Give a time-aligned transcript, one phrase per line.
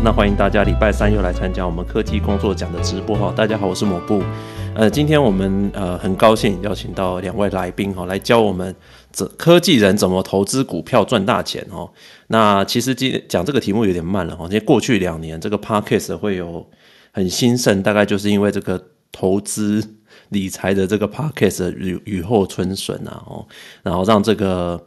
[0.00, 3.32] 那欢迎大家礼拜三又来参加我们科技工作奖的直播哈。
[3.36, 4.22] 大家好，我是抹布。
[4.74, 8.74] 呃，今天我们呃很高兴邀请到两位来宾哈，来教我们
[9.12, 11.90] 这科技人怎么投资股票赚大钱哦。
[12.28, 16.64] 那其实今讲这个题目有点慢了哈，因为过去两年这个 Podcast 会有
[17.12, 19.82] 很兴盛，大概就是因为这个投资
[20.28, 23.46] 理财的这个 Podcast 雨雨后春笋啊哦，
[23.82, 24.80] 然后让这个。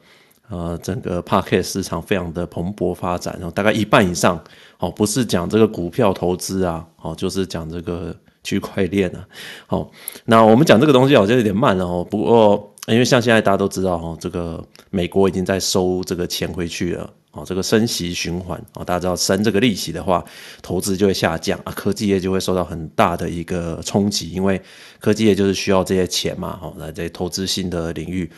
[0.47, 4.39] 呃，整个 Podcast 市场非常的蓬勃发展，然后大概一半以上
[4.79, 9.25] 哦，不是讲这个股票投资啊，哦，就是讲这个区块链啊。
[9.67, 9.89] 好，
[10.25, 12.03] 那我们讲这个东西好像有点慢了哦。
[12.03, 20.23] 不过，因为像现在大家都知道哈，这个美国已经在收这个钱回去了哦，这个升息循环哦，大家知道升这个利息的话，
[20.61, 24.61] 投资就会下降啊，科技业就会受到很大的一个冲击，因为
[24.99, 28.29] 科技业就是需要这些钱嘛，哦，来在投资新的领域，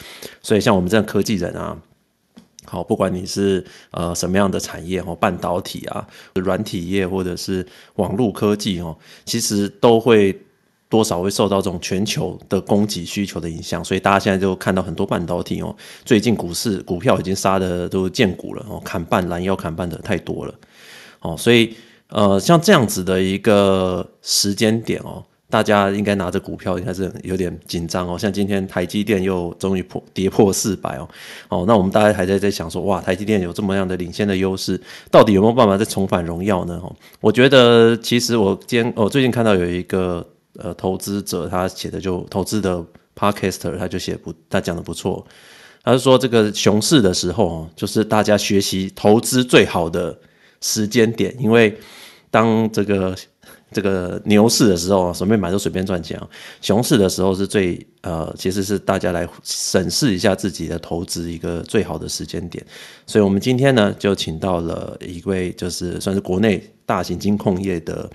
[0.41, 1.75] 所以像我们这样科技人啊。
[2.69, 7.65] 好，不管你是呃什么样的产业哦，半导体啊、软体业或者是
[7.95, 10.37] 网络科技哦，其实都会
[10.89, 20.53] 多少会受到这种全球的供给需求的影响，所以大家现在就看到很多半导体哦，最近股市股票已经杀的都见股了哦，砍半拦腰砍半的太多了
[21.21, 21.73] 哦，所以
[22.09, 25.23] 呃像这样子的一个时间点哦。
[25.49, 31.07] 大家应该拿着股票应该是有点紧张哦，像今天台积电又终于破跌破四百哦，
[31.47, 34.77] 哦，那我们大家还在在想说，哇，台积电有这么样的领先的优势，
[35.09, 36.77] 到底有没有办法再重返荣耀呢？
[36.83, 42.83] 哦，我觉得其实我今天我最近看到有一个呃投资者他写的就投资的
[43.15, 45.25] Podcaster 他就写不他讲的不错，
[45.81, 50.19] 他是说这个熊市的时候哦，就是大家学习投资最好的
[50.59, 51.77] 时间点，因为
[52.29, 53.15] 当这个。
[53.71, 56.27] 这个牛市的时候，随便买都随便赚钱啊。
[56.61, 62.65] 熊市的时候是最呃，其实是大家来审视一下自己的投资一个最好的时间点。
[63.05, 68.09] 所以，我们今天呢，就请到了一位，就是算是国内大型金控业的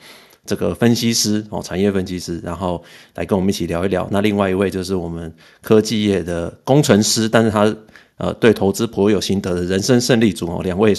[0.46, 2.82] 这个分析师哦，产业分析师，然后
[3.14, 4.08] 来跟我们一起聊一聊。
[4.10, 7.74] 那另外一位就是我们科技业的工程师，但是他。
[8.18, 10.94] 呃，对投资颇有心得的人生胜利组哦，两位，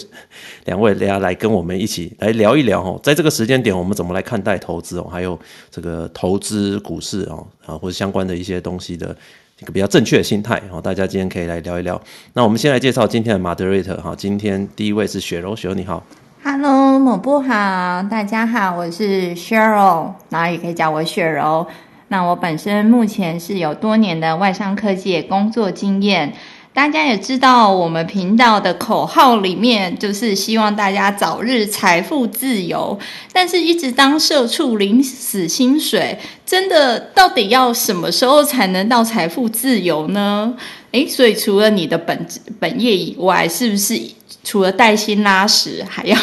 [0.65, 5.39] 两位大家来跟我们一起来聊一聊哦，在这个时间点，我们怎么来看待投资哦，还有
[5.71, 9.15] 这个投资股市哦，啊或者相关的一些东西的
[9.59, 12.01] 一个比较正确的心态哦，大家今天可以来聊一聊。
[12.33, 16.03] 那我们先来介绍今天的 moderator 哈，今天第一位是雪柔，雪柔你好
[16.43, 21.65] ，Hello，抹布好，大家好，我是 Cheryl，然后也可以叫我雪柔。
[22.09, 26.33] 那我本身目前是有多年的外商科技工作经验。
[26.73, 32.97] 大家也知道，我们频道的口号里面就是希望大家早日财富自由。
[33.31, 40.51] 但是，一直当社畜领死薪水，真的到底要什么时候才能到财富自由呢？
[40.91, 42.27] 诶，所以除了你的本
[42.59, 44.01] 本业以外，是不是
[44.43, 46.17] 除了带薪拉屎，还要？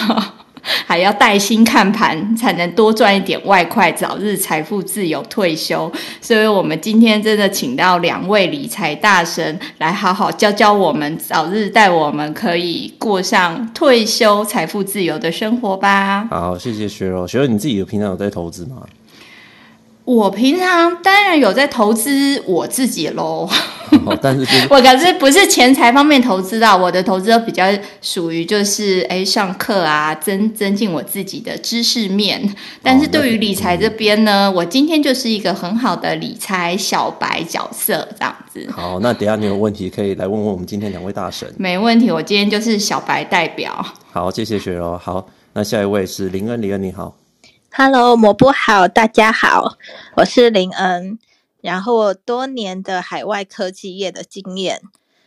[0.63, 5.91] 还要带薪看盘，才能多赚一点外快，早日财富自由退休。
[6.21, 16.27] 所以，我们今天真的请到两位理财大神来好好教教我们，早日带我们可以过上退休财富自由的生活吧。
[16.31, 17.27] 好，谢谢雪柔。
[17.27, 18.77] 雪柔，你自己有平常有在投资吗？
[20.11, 23.49] 我平常当然有在投资我自己喽，
[24.05, 27.65] 哦，但是 我可是不是钱财方面投资啊，我的投资都比较
[28.03, 32.43] 属于就是哎上课啊，增增进我自己的知识面。
[32.83, 38.69] 但是对于理财这边呢，哦，我今天就是一个很好的理财小白角色这样子。
[38.73, 41.49] 好，那等一下你有问题可以来问问我们今天两位大神。
[41.57, 43.87] 没问题，我今天就是小白代表。
[44.11, 44.99] 好，谢谢雪柔。
[44.99, 47.20] 好，那下一位是林恩，林恩你好。
[47.73, 49.79] Hello，抹布好，大家好，
[50.17, 51.21] 我是林恩，
[51.61, 54.83] 然后我多年的海外科技业的经验。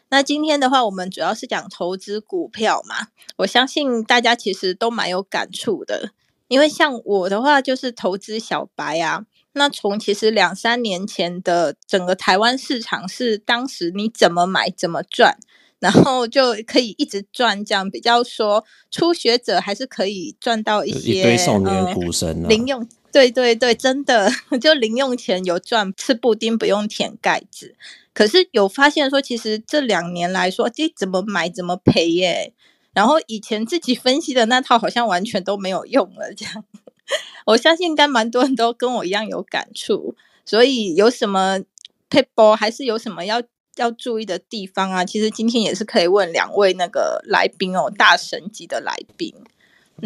[0.10, 6.12] 那今天的话，我们主要是讲投资股票嘛，我相信大家其实都蛮有感触的，
[6.50, 9.24] 因为像我的话就是投资小白啊。
[9.54, 15.38] 那从其实两三年前的整个台湾市场是当时你怎么买怎么赚。
[15.84, 24.32] 然后就可以一直赚，这样比较说初学者还是可以赚到一些一堆少年股神、啊嗯、零用，对对对，真的
[24.62, 27.76] 就零用钱有赚，吃布丁不用舔盖子。
[28.14, 32.54] 可是有发现说，其实这两年来说，这怎么买怎么赔耶。
[32.94, 36.64] 然后以前自己分析的那套好像完全都没有用了，这样。
[37.48, 40.16] 我相信应该蛮多人都跟我一样有感触，
[40.46, 41.60] 所以有什么
[42.08, 43.42] 撇步还是有什么要。
[43.76, 49.34] 要注意的地方啊，其实今天也是可以问两位那个来宾哦，大神级的来宾。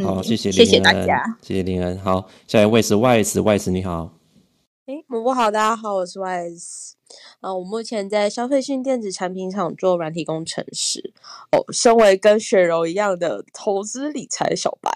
[0.03, 1.97] 好，谢谢，谢谢大家，谢谢林恩。
[1.99, 4.11] 好，下一位是 Wise，Wise 你好。
[4.85, 6.96] 哎，抹布好，大家好，我是 Wise。
[7.39, 11.13] 啊，我目前在消费性电子产品厂做软体工程师。
[11.51, 14.89] 哦，身为跟雪柔一样的投资理财小白，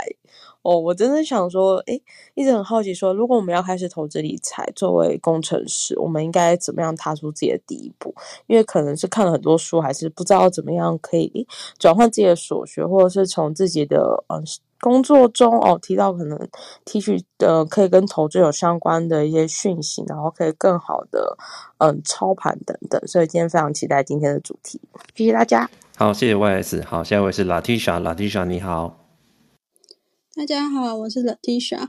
[0.62, 2.02] 哦，我真的想说，诶，
[2.34, 8.14] 一直很好奇说，说如果我们要开始投资理财，作为工程师，我们应该怎么样踏出自己的第一步？
[8.48, 11.48] 因为可能是看了很多书，还是不知道怎么样可以
[11.78, 14.44] 转换自己的所学，或者是从自己的嗯。
[14.82, 16.50] 工作中哦，提到可能
[16.84, 21.38] 提取的可以跟投资有相关的一些讯息，然后可以更好的
[21.78, 24.82] 嗯操盘等等，所以今天非常期待今天的主题，
[25.16, 25.70] 谢谢大家。
[25.96, 26.84] 好，谢谢 YS。
[26.84, 28.98] 好，下一位是 Latisha，Latisha 你好。
[30.36, 31.88] 大家好，我是 Latisha。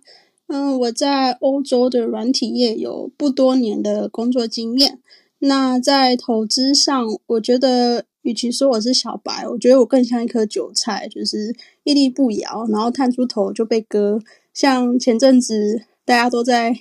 [0.48, 5.00] 嗯，我在欧洲的软体业有不多年的工作经验。
[5.38, 8.04] 那在投资上，我觉得。
[8.22, 11.52] 与其说我是小白，我觉得我更像一颗韭菜，就是
[11.84, 14.20] 屹立不摇，然后探出头就被割。
[14.52, 16.76] 像前阵子大家都在，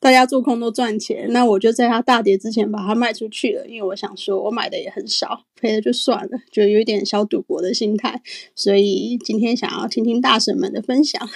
[0.00, 8.20] 大家做空都赚钱，那我就在它大跌之前把它卖出去了，因为我想说我买的也很少，赔了就算了，就有一点小赌博的心态。
[8.56, 11.28] 所以今天想要听听大神们的分享。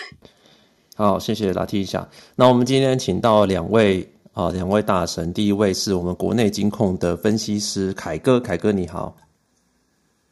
[0.96, 2.06] 好，谢谢 Latisha。
[2.36, 5.30] 那我们今天请到两位啊，两位大神。
[5.32, 9.14] 第一位是我们国内金控的分析师凯哥，凯哥你好。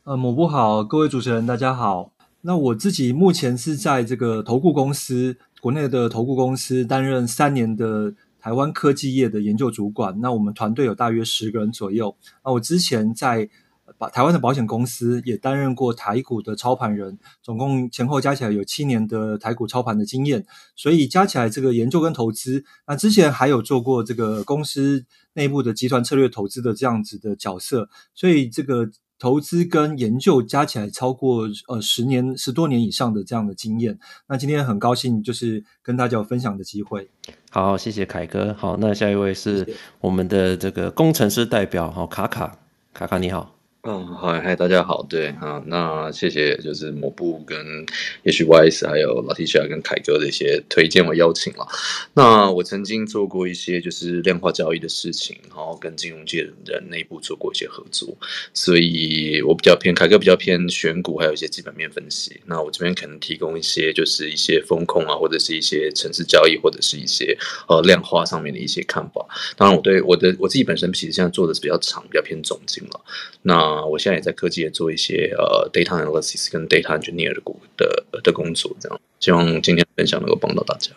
[0.05, 2.13] 呃，某部好，各位主持人大家好。
[2.46, 10.20] 那我自己目前是在这个投顾公司，国内的投顾公司担任三年的台湾科技业的研究主管。
[10.20, 12.14] 那我们团队有大约十个人左右。
[12.44, 13.49] 那我之前在
[13.96, 20.44] 把台湾的保险公司也担任过台股的操盘人，总共前后加起来有七年的台股操盘的经验。
[20.76, 27.88] 所以加起来这个研究跟投资，那之前还有做过这个公司内部的集团策略投资的这样子的角色。
[28.14, 28.90] 所以这个。
[29.25, 37.09] 投资跟研究加起来超过呃十年十多年以上的这样的经验，那今天很高兴就是跟大家有分享的机会。
[37.49, 38.53] 好，谢谢凯哥。
[38.53, 39.67] 好，那下一位是
[40.03, 42.59] 我们的这个工程师代表，好，卡卡，
[42.93, 43.56] 卡卡你好。
[43.87, 47.85] 嗯，嗨嗨，大家好，对啊，那谢谢，就是某部跟
[48.23, 51.69] 也许 YS 还有 Latisha 跟凯哥的一些推荐和邀请了。
[52.15, 58.17] 那我曾经做过一些就是量化交易的事情，然后跟金融界的人内部做过一些合作，
[58.55, 62.41] 所以我比较偏凯哥比较偏选股，还有一些基本面分析。
[62.47, 67.37] 那我这边可能提供一些就是一些风控啊，或者是一些城市交易，或者是一些
[67.69, 69.27] 呃量化上面的一些看法。
[69.59, 72.99] 当然，我对我的我自己本身其实现在做的是比较长，比较偏总经了。
[73.43, 80.93] 那啊，我现在也在科技也做一些呃 data analysis 跟 data engineer 的工的的工作，这样希望今天分享能够帮到大家。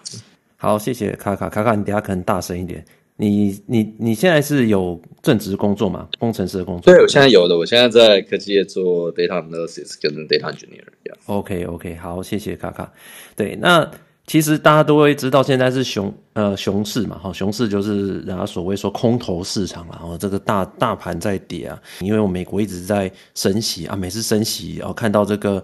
[0.58, 2.86] 好，谢谢卡卡卡卡，你等下可能大声一点。
[3.18, 6.08] 你你你现在是有正职工作吗？
[6.20, 6.94] 工程师的工作？
[6.94, 10.84] 对，我现在有的，我现在在科技业做 data analysis 跟 data engineer。
[11.26, 12.94] OK OK，好，谢谢卡卡。
[13.36, 13.90] 对，那。
[14.28, 25.64] 其实大家都会知道，现在是熊呃熊市嘛，哈，熊市就是人家所谓说空头市场然后，这个大大盘在跌啊，因为我美国一直在升息啊，每次升息，然后看到这个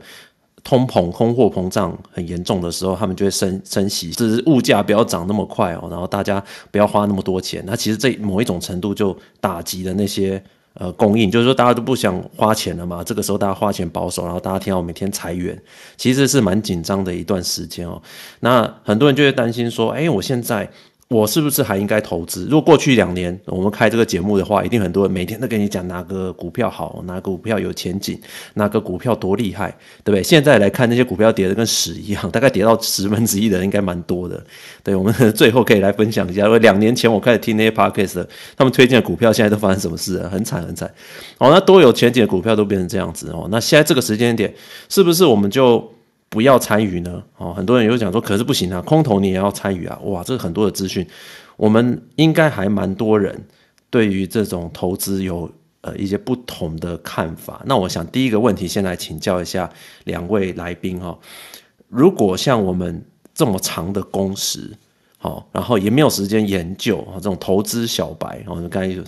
[0.64, 10.42] 通膨、通货膨胀很严重的时候，他们就会升升息，只是物价不要涨那么快哦，然后大家不要花那么多钱，那其实这某一种程度就打击了那些。
[10.74, 13.04] 呃，供应就是说，大家都不想花钱了嘛。
[13.04, 15.62] 这个时候，大家花钱保守，然后大家听到每天裁员，
[15.98, 18.02] 其实是蛮紧张的一段时间哦。
[18.40, 20.70] 那很多人就会担心说，哎，我现在。
[21.10, 22.46] 我是不是还应该投资？
[22.46, 28.20] 如果过去两年我们开这个节目的话，一定很多人每天都跟你讲哪个股票好，哪个股票有前景，
[28.56, 29.70] 哪个股票多厉害，
[30.04, 30.24] 对不对？
[30.24, 34.44] 现在来看那些股票跌得跟屎一样，大概跌到十分之一的人应该蛮多的。
[34.82, 38.26] 对，我们最后可以来分享一下，因为两年前我开始听那些 podcast，
[38.58, 40.30] 他们推荐的股票现在都发生什么事了？
[40.30, 40.92] 很惨很惨。
[41.38, 43.48] 哦，那多有前景的股票都变成这样子哦。
[43.52, 44.52] 那现在这个时间点，
[44.90, 45.93] 是不是我们就？
[46.34, 47.24] 不要参与呢？
[47.38, 50.00] 哦，很多人又讲说，可是不行啊，空头你也要参与啊！
[50.06, 51.06] 哇，这很多的资讯，
[51.58, 53.40] 我们应该还蛮多人
[53.92, 55.48] 对于这种投资有
[55.82, 57.62] 呃一些不同的看法。
[57.68, 59.70] 那我想第一个问题，先来请教一下
[60.06, 61.16] 两位来宾哈。
[61.88, 64.72] 如果像我们这么长的工时，
[65.20, 69.04] 好，然后也没有时间研究啊，这种投资小白，我们刚才有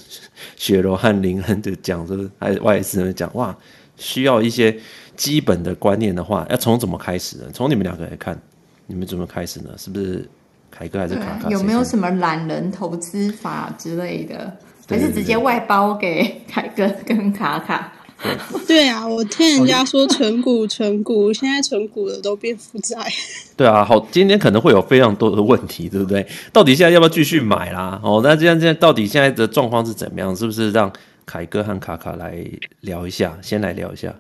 [0.55, 3.58] 雪柔和林恩就讲，这个还外资人讲，哇，
[3.98, 4.79] 需要一些。
[5.17, 7.45] 基本的观念的话，要从怎么开始呢？
[7.53, 8.39] 从你们两个来看，
[8.88, 9.69] 你们怎么开始呢？
[9.77, 10.29] 是不是
[10.69, 11.50] 凯哥还是卡卡？
[11.50, 14.55] 有没有什么懒人投资法之类的？
[14.88, 17.91] 还是直接外包给凯哥跟卡卡？
[18.65, 22.95] 对啊，我听人家说存股存股，现在存股的都变负债。
[23.57, 26.25] 对啊，好，今天可能会有非常多的问题，对不对？
[26.53, 28.00] 到底现在要不要继续买啦？
[28.03, 30.34] 哦，那这样这样，到底现在的状况是怎么样？
[30.36, 30.91] 是不是让
[31.25, 32.38] 凯哥和卡卡来
[32.81, 33.38] 聊一下？
[33.41, 34.13] 先来聊一下。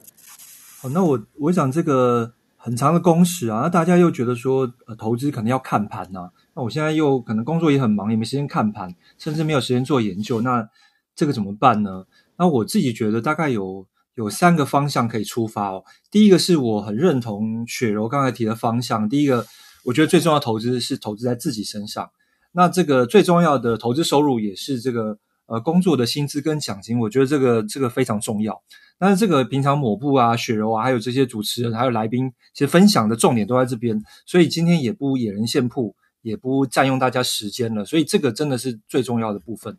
[0.91, 10.41] 那我我想这个很长的工时啊，那大家又觉得说，呃，投资可能要看盘呐、那我现在又可能工作也很忙，也没时间看盘，甚至没有时间做研究。
[10.41, 10.67] 那
[11.15, 12.05] 这个怎么办呢？
[12.37, 15.83] 那我自己觉得大概有有三个方向可以出发哦。
[16.09, 19.07] 第一个是我很认同雪柔刚才提的方向。
[19.07, 19.45] 第一个，
[19.85, 22.09] 我觉得最重要的投资是投资在自己身上。
[22.51, 26.99] 那这个最重要的投资收入也是这个呃工作的薪资跟奖金。
[26.99, 28.61] 我觉得这个这个非常重要。
[28.97, 34.01] 但是这个平常抹布啊、雪柔啊，还有这些主持人还有来宾，其实分享的重点都在这边。
[34.25, 37.83] 所以今天也不野人献铺，也不占用大家时间了。
[37.83, 39.77] 所以这个真的是最重要的部分。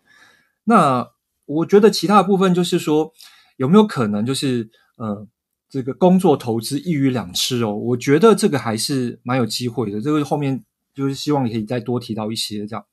[0.64, 1.08] 那
[1.46, 3.12] 我觉得其他的部分就是说，
[3.56, 5.26] 有没有可能就是呃，
[5.70, 7.74] 这个工作投资一鱼两吃哦？
[7.74, 10.00] 我觉得这个还是蛮有机会的。
[10.00, 10.62] 这个后面
[10.94, 12.84] 就是希望可以再多提到一些这样。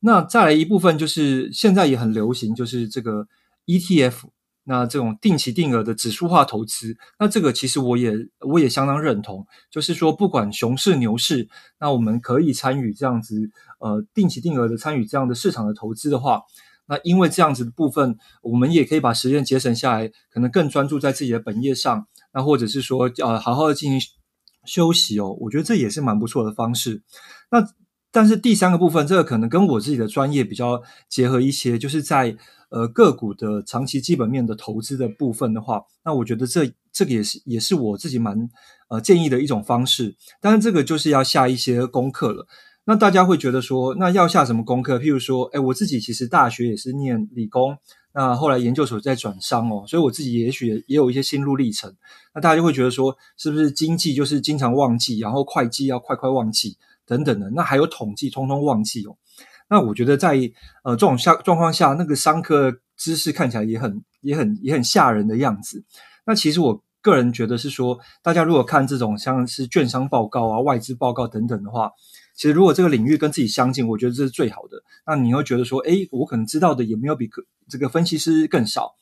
[0.00, 3.26] 那再来一部分就是现在也很流行，就是这个
[3.66, 4.22] ETF，
[4.64, 6.96] 那这种定期定额的指数化投资。
[7.18, 11.48] 那这个其实我也我也相当认同，就是说不管熊市牛市，
[11.80, 13.50] 那我们可以参与这样子
[13.80, 16.42] 呃定期定额的参与这样的市场的投资的话。
[16.86, 22.06] 那因为这样子的部分，我们也可以把时间节省下来，可能更专注在自己的本业上。
[22.34, 24.10] 那或者是说，呃，好好的进行
[24.64, 27.02] 休息哦，我觉得这也是蛮不错的方式。
[27.50, 27.64] 那
[28.12, 32.36] 但是第三个部分，这个可能跟我自己的专业比较结合一些，就是在
[32.68, 38.50] 呃个股的长期基本面的投资的部分的话，那我觉得这这个也是也是我自己蛮
[38.88, 40.14] 呃建议的一种方式。
[40.40, 42.46] 当然，这个就是要下一些功课了。
[42.84, 44.98] 那大家会觉得说，那要下什么功课？
[44.98, 47.78] 譬如说，哎，我自己其实大学也是念理工，
[48.12, 51.94] 那后来研究所在转商哦，所以我自己也许也有一些心路历程。
[52.34, 56.76] 那大家就会觉得说，是不是经济就是经常忘记，然后会计要快快忘记
[57.12, 57.50] 等等的？
[57.50, 59.16] 那还有统计，通通忘记哦。
[59.68, 60.30] 那我觉得在
[60.84, 65.84] 呃这种下状况下，那个商科知识看起来也很也很也很吓人的样子。
[66.24, 71.90] 那其实我个人觉得是说，大家如果看这种像是券商报告啊、外资报告等等的话。
[72.34, 74.82] 其实，如果这个领域跟自己相近，我觉得这是最好的。
[75.06, 77.28] 那你会觉得说，诶，我可能知道的也没有比
[77.68, 78.94] 这个分析师更少。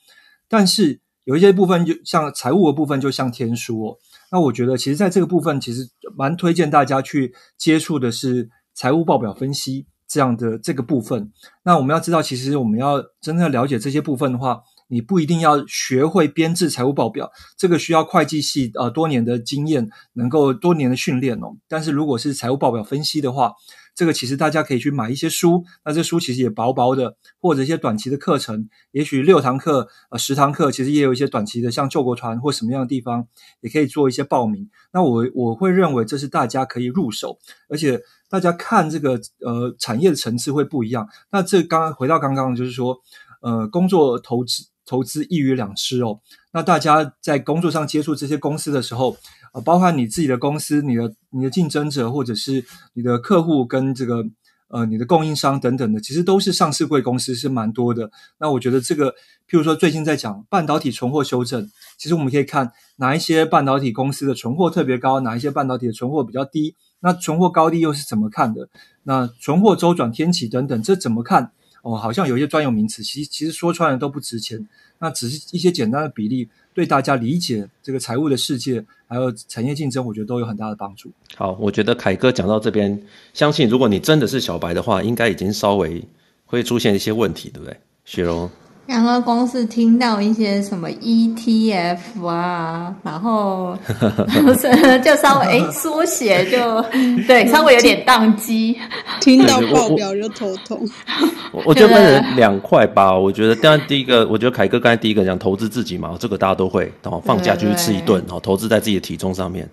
[0.49, 3.97] 但是有一些部分，就像财务的部分，就像天书哦。
[4.31, 11.31] 那我觉得，其实在这个部分，其实蛮推荐大家去接触的是财务报表分析这样的这个部分。
[11.63, 14.61] 那我们要知道，其实我们要真正了解这些部分的话。
[14.93, 21.55] 你不一定要学会编制财务报表，这个需要会计系呃多年的经验，能够多年的训练哦。
[21.69, 23.53] 但是如果是财务报表分析的话，
[23.93, 33.27] 这个其实大家可以去买一些书，那这书其实也薄薄的，或者一些短期的课程，也许六堂课呃十堂课，其实也有一些短期的，像救国团或什么样的地方，
[33.59, 34.69] 也可以做一些报名。
[34.93, 37.37] 那我我会认为这是大家可以入手，
[37.69, 41.07] 而且大家看这个呃产业的层次会不一样。
[41.31, 42.97] 那这刚回到刚刚就是说
[43.41, 44.70] 呃工作投资。
[44.85, 46.19] 投资一鱼两吃哦，
[46.51, 49.15] 那大家在工作上接触这些公司的时候，
[49.53, 54.25] 呃，包括你自己的公司、你的你的竞争者，或者是你的客户跟这个
[54.69, 58.11] 呃你的供应商等等的，其实都是上市贵公司，是蛮多的。
[58.39, 59.11] 那我觉得这个，
[59.47, 68.69] 譬如说最近在讲半导体存货修正，其实我们可以看哪一些半导体公司的存货特别高，哪一些半导体的存货比较低，那存货高低又是怎么看的？
[69.03, 71.51] 那存货周转天启等等，这怎么看？
[71.81, 74.67] 哦，好像有一些专有名词，其实其实说穿了都不值钱，
[74.99, 81.11] 那只是一些简单的比例，对大家理解这个财务的世界，还有产业竞争，我觉得都有很大的帮助。
[81.35, 83.01] 好，我觉得凯哥讲到这边，
[83.33, 86.03] 相信如果你真的是小白的话，应该已经稍微
[86.45, 87.75] 会出现一些问题，对不对？
[88.05, 88.49] 雪柔。
[88.87, 93.77] 然后光是听到一些什么 ETF 啊，然后
[95.01, 96.81] 就稍微诶缩写就
[97.25, 98.77] 对，稍微有点宕机。
[99.21, 100.85] 听到报表就头痛。
[101.53, 103.17] 我我觉得分成两块吧。
[103.17, 109.69] 我觉得当然第一个，我觉得凯哥刚才第一个讲投资自己嘛，这个大家都会，然后放假就去吃一顿，然后投资在自己的体重上面。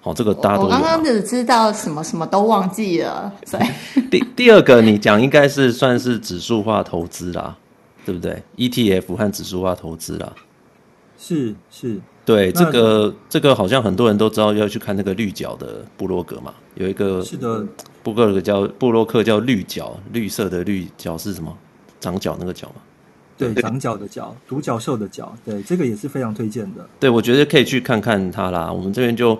[0.00, 0.62] 好，这个大家都。
[0.62, 3.30] 我刚刚只知道什么什么都忘记了。
[3.50, 3.60] 对。
[4.10, 7.54] 第第二个你讲应该是算是指数化投资啦。
[8.08, 10.32] 对不对？ETF 和指数化投资啦，
[11.18, 17.62] 是是，对这个这个好像很多人都知道要去看那个绿角的布洛格嘛，有一个是的，
[18.02, 21.54] 布洛格叫布洛克叫绿角，绿色的绿角是什么？
[22.00, 22.76] 长角那个角嘛？
[23.36, 26.88] 对，长角的角，独角兽的角，对，这个也是非常推荐的。
[26.98, 28.72] 对，我觉得可以去看看它啦。
[28.72, 29.38] 我们这边就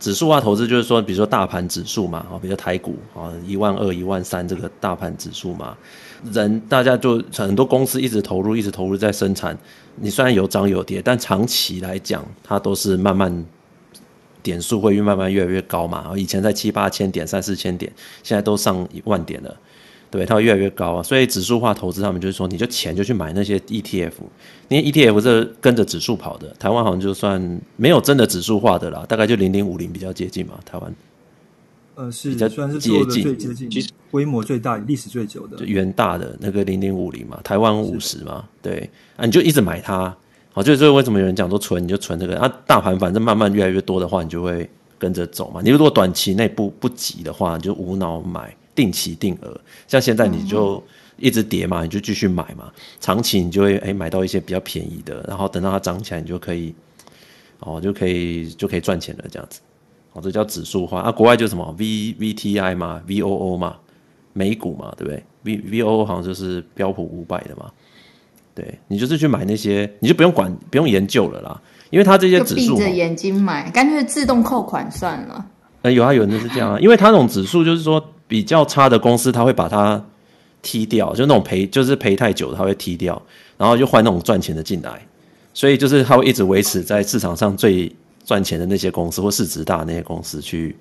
[0.00, 5.76] 指数化投资，就是说，比如说大盘指数嘛，啊，比如台股啊，一万二、一万三这个大盘指数嘛。
[6.32, 9.56] 人大家就很多公司一直投入，一直投入在生产。
[9.96, 13.44] 你虽然有涨有跌，但长期来讲，它都是慢慢
[14.42, 16.12] 点数会越慢慢越来越高嘛。
[16.16, 19.56] 以前在七八千点、三四千点，现在都上一万点了，
[20.10, 21.02] 对，它会越来越高啊。
[21.02, 24.12] 所以指数化投资，他们就是说，你就钱就去买那些 ETF，
[24.68, 26.48] 因为 ETF 是跟着指数跑的。
[26.58, 30.94] 台湾好像就算没有真的指数化的啦，大概就零零五零比较接近嘛，台湾。
[31.98, 40.16] 呃，是比较算是接近，最接近，其实规模最大、历史最久的，就元大的那个零零五零嘛，台湾五十嘛，对啊，你就一直买它，
[40.52, 45.60] 好，就是为什么有人讲说存你就存这个啊，大盘反正慢慢越来越多的话，你就会跟着走嘛。
[45.60, 50.80] 你如果短期内不不急的话，你就无脑买，定期定额，像现在你就
[51.16, 56.72] 一直跌嘛，你就继续买嘛，长期你就会哎买到一些比较便宜的，然后等到它涨起来，你就可以
[57.58, 59.58] 哦就可以就可以赚钱了这样子。
[60.20, 63.76] 这叫指数化啊，国外就什么 V V T I 嘛，V O O 嘛，
[64.32, 67.70] 美股嘛，对不对？V V O O 好像就是标普五百的嘛，
[68.54, 71.60] 对，你就是去买那些，你就不用管，不用研究了啦，
[71.90, 75.46] 因为它这些指数，闭着眼睛买，干脆自动扣款算了。
[75.82, 80.04] 呃，有啊，有人是这样啊，因为它那种指数就是说比较差的公司，它会把它
[80.62, 83.20] 踢掉，就那种赔就是赔太久，它会踢掉，
[83.56, 85.06] 然后就换那种赚钱的进来，
[85.54, 87.92] 所以就是它会一直维持在市场上最。
[88.28, 90.76] 赚钱的那些公司或市值大的那些公司去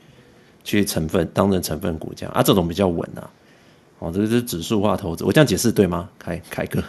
[0.66, 3.32] 去成分当成成分股这样啊，这种比较稳啊。
[4.00, 6.10] 哦，这个是指数化投资，我这样解释对吗？
[6.20, 6.84] 凯凯哥？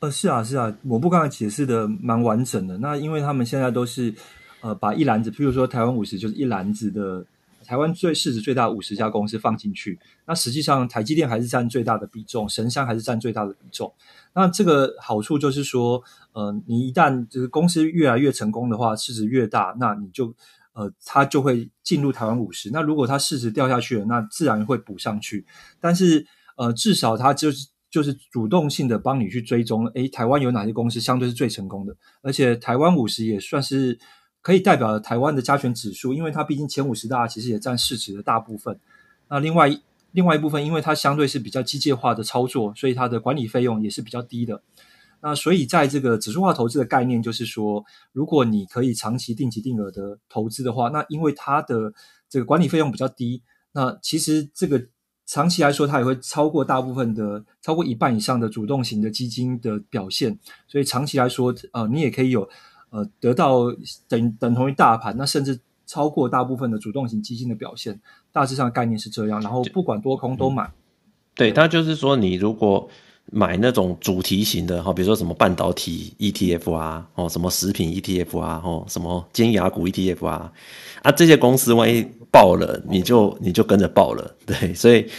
[0.00, 2.78] 呃，是啊，是啊，我不刚才解释的蛮完整的。
[2.78, 4.14] 那因为他们现在都是
[4.62, 7.22] 呃把一篮子，譬如说台湾五十就是一篮子的
[7.66, 13.92] 台湾最市值最大五十家公司放进去，那实际上台积电还是占最大的比重，神山还是占最大的比重。
[14.34, 20.34] 那这个好处就是说，呃，你一旦这个公司越来越成功的话，市值越大，那你就
[20.72, 22.68] 呃，它就会进入台湾五十。
[22.70, 25.46] 那如果它市值掉下去了，那自然会补上去。
[25.80, 26.26] 但是
[26.56, 31.96] 呃，至少它就是就是主动性的帮你去追踪，诶，台湾有哪些公司相对是最成功的？
[32.20, 33.96] 而且台湾五十也算是
[34.42, 38.80] 可以代表台湾的加权指数，因为它毕竟前五十大其实也占市值的大部分。
[39.28, 39.80] 那另外。
[40.14, 44.62] 另外一部分，因为它相对是比较机械化的操作，所以它的管理费用也是比较低的。
[45.20, 51.92] 那所以在这个指数化投资的概念，就是说，如果你可以长期定期定额的投资的话，那因为它的
[52.28, 53.42] 这个管理费用比较低，
[53.72, 54.86] 那其实这个
[55.26, 60.38] 长期来说，它也会超过大部分的，超过一半以上的主动型的基金的表现。
[60.68, 62.48] 所以长期来说，呃，你也可以有
[62.90, 63.64] 呃得到
[64.08, 65.58] 等等同于大盘，那甚至。
[65.86, 68.00] 超过大部分的主动型基金的表现，
[68.32, 69.40] 大致上概念是这样。
[69.40, 70.70] 然后不管多空都买。
[71.34, 72.88] 对，它就是说，你如果
[73.32, 80.52] 买那种主题型的哈，比如说什么半导体 ETF 啊，哦，什么食品 ETF 啊，哦，什么尖牙股 ETF 啊，
[81.02, 84.34] 啊，这些公司万一爆了，你就你就跟着爆了。
[84.46, 85.10] 对，所以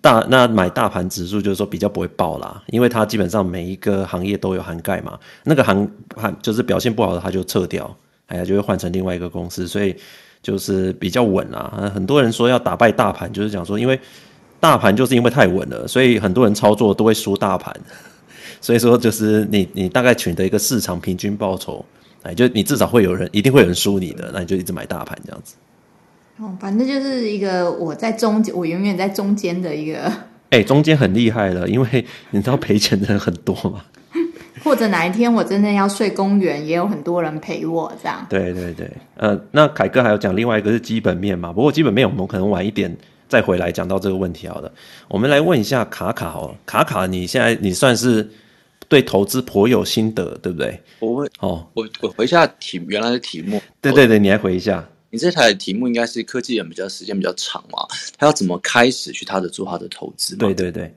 [0.00, 5.18] 大那买大盘指数就是说比较不会爆啦，因为它基本上每一个行业都有涵盖嘛。
[5.44, 7.96] 那个行行就是表现不好的，它就撤掉。
[8.26, 9.94] 哎呀，就会换成另外一个公司，所以
[10.42, 11.90] 就是比较稳啦。
[11.94, 13.98] 很多人说要打败大盘，就是讲说，因为
[14.58, 17.74] 大盘就是因为太稳了，所以很多人操作都会输大盘。
[18.60, 21.84] 所以说，就是你你大概取得一个市场平均报酬，
[22.22, 25.56] 哎，就你至少会有人一定会有人输你的，那你就一直买大盘这样子。
[26.38, 30.10] 哦，反正就是一个我在中间，我永远在中间的一个。
[30.50, 33.82] 哎，中间很厉害了，因为你知道赔钱的人很多嘛。
[34.62, 38.26] 或者哪一天我真的要睡公园，也有很多人陪我这样。
[38.30, 42.96] 对对对，呃，那凯哥还有讲另外一个是基本面嘛，不过基本面我们可能晚一点
[43.28, 44.72] 再回来讲到这个问题好了。
[45.08, 48.30] 我们来问一下卡卡哦，卡卡，你现在你算是
[48.88, 50.80] 对投资颇有心得，对不对？
[51.00, 53.60] 我问哦，我我回一下题原来的题目。
[53.80, 54.86] 对对对，你来回一下。
[55.10, 60.36] 你这台的题目应该是科技人比较时间比较长嘛，他要怎么开始去他的做他的投资？
[60.36, 60.90] 对对对。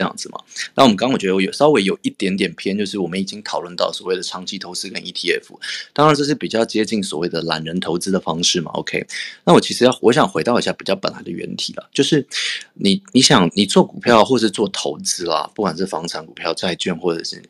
[0.00, 0.40] 这样子嘛？
[0.74, 5.42] 那我们刚刚我觉得有稍微有一点点偏，就是我们已经讨论到所谓的长期投资跟 ETF，
[5.92, 8.70] 当然这是比较接近所谓的懒人投资的方式嘛。
[8.72, 9.06] OK，
[9.44, 12.26] 那我其实要我想回到一下比较本来的原题了，就是
[12.72, 17.42] 你你想你做股票或是做投资啦，不管是房产、股票、债券，或者是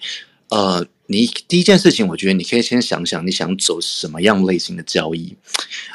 [0.48, 0.84] 呃。
[1.10, 5.36] 你第一件事情，我觉得你可以先想想，你想走什么样类型的交易？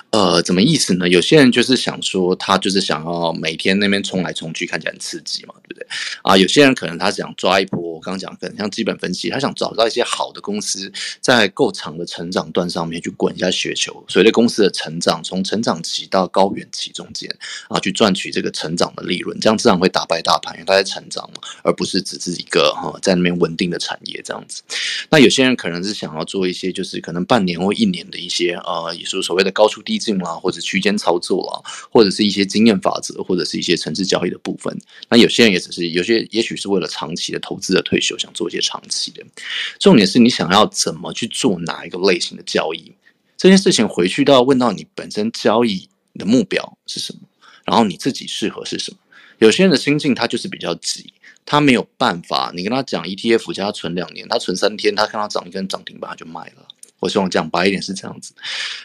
[0.10, 1.08] 呃，怎么意思呢？
[1.08, 5.88] 有些人就是想说，他就是想要每天那边冲来冲去，看起来很刺激嘛，对不对？
[6.21, 17.34] 啊，有些人可能他想抓一波，我刚刚讲可能像基本分析，他想找到一些好的公司，在够长的成长段上面去滚一下雪球，所谓的公司的成长，从成长期到高原期中间
[17.69, 24.62] 啊，去赚取这个成长的利润，这样自然会打败大盘，因为它在成长嘛，而不是只是一个哈在那边稳定的产业这样子。
[25.10, 34.76] 那有些人可能是想要做一些，就是可能半年或一年的一些呃，也就是所谓的高出低进啦，或者区间操作啦，或者是一些经验法则，或者是一些程式交易的部分。
[35.10, 39.24] 那有些人也只是有些，也许是为了长期的投资的退休，想做一些长期的。
[39.80, 42.91] 重点是你想要怎么去做哪一个类型的交易，
[43.38, 47.20] 这件事情回去都要问到你本身交易的目标是什么，
[47.63, 48.98] 然后你自己适合是什么。
[49.39, 51.13] 有些人的心境他就是比较急。
[51.45, 56.67] 他没有办法，你跟他讲 ETF，叫他存两年，他存三天，他看到涨一根涨停板他就卖了。
[57.01, 58.34] 我希望讲白一点是这样子。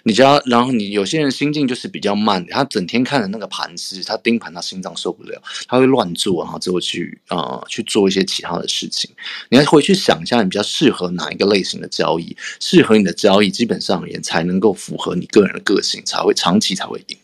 [0.02, 9.10] 你只要，然后你有些人心境就是比较慢，他整天看着那个盘子，他盯盘，他心脏受不了，他会乱做，然后之后去呃去做一些其他的事情。
[9.48, 17.16] 你要回去想一下，你比较适合哪一个类型的交易，适合你的交易，基本上也才能够符合你个人的个性，才会长期才会赢。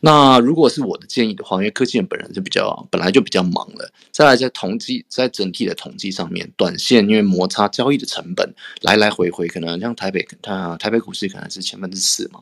[0.00, 12.40] 那如果是我的建议的话，因为科技人本人就比较本来就比较忙了，再来在统计在整体的统计上面，短线因为摩擦交易的成本来来回回，可能像台北它台北股市可能是千分之四嘛，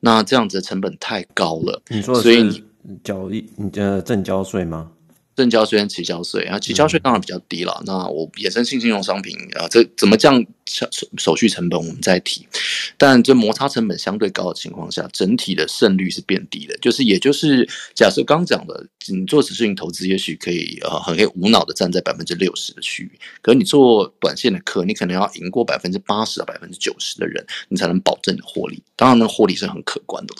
[0.00, 1.82] 那这样子的成本太高了。
[1.88, 2.62] 你说，所以你
[3.02, 4.90] 交易你呃正交税吗？
[5.36, 7.76] 证交税跟期交税，然后期交税当然比较低了。
[7.80, 12.46] 嗯、那我衍生性金融商品啊，这怎么降手手续成本，我们再提。
[12.96, 16.76] 但这摩擦成本相对高的情况下，整体的胜率是变低的。
[16.78, 23.18] 就是也就是假设刚讲的，你做指数型投资，也许可以呃很可以无脑的站在百分之六十的区域。
[23.42, 28.82] 可是你做短线的课，你可能要赢过百分之八十到百分之九十的人，你才能保证你的获利。
[28.96, 30.34] 当然，那个获利是很可观的。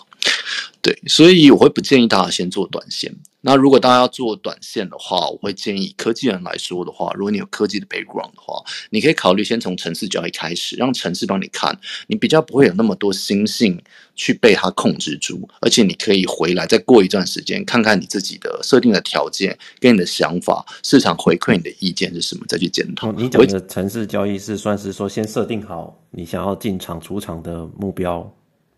[0.81, 3.13] 对，所以我会不建议大家先做短线。
[3.47, 13.79] 那如果大家要做短线的话，我会建议科技人来说的话，如果你有科技的 background 的话，你可以考虑先从城市交易开始，让城市帮你看，你比较不会有那么多心性
[14.15, 23.11] 去被它控制住，而且你可以回来再过一段时间，看看你自己的设定的条件跟你的想法，市场回馈你的意见是什么，再去检讨。
[23.11, 28.27] 你讲的城市交易是算是说先设定好你想要进场出场的目标，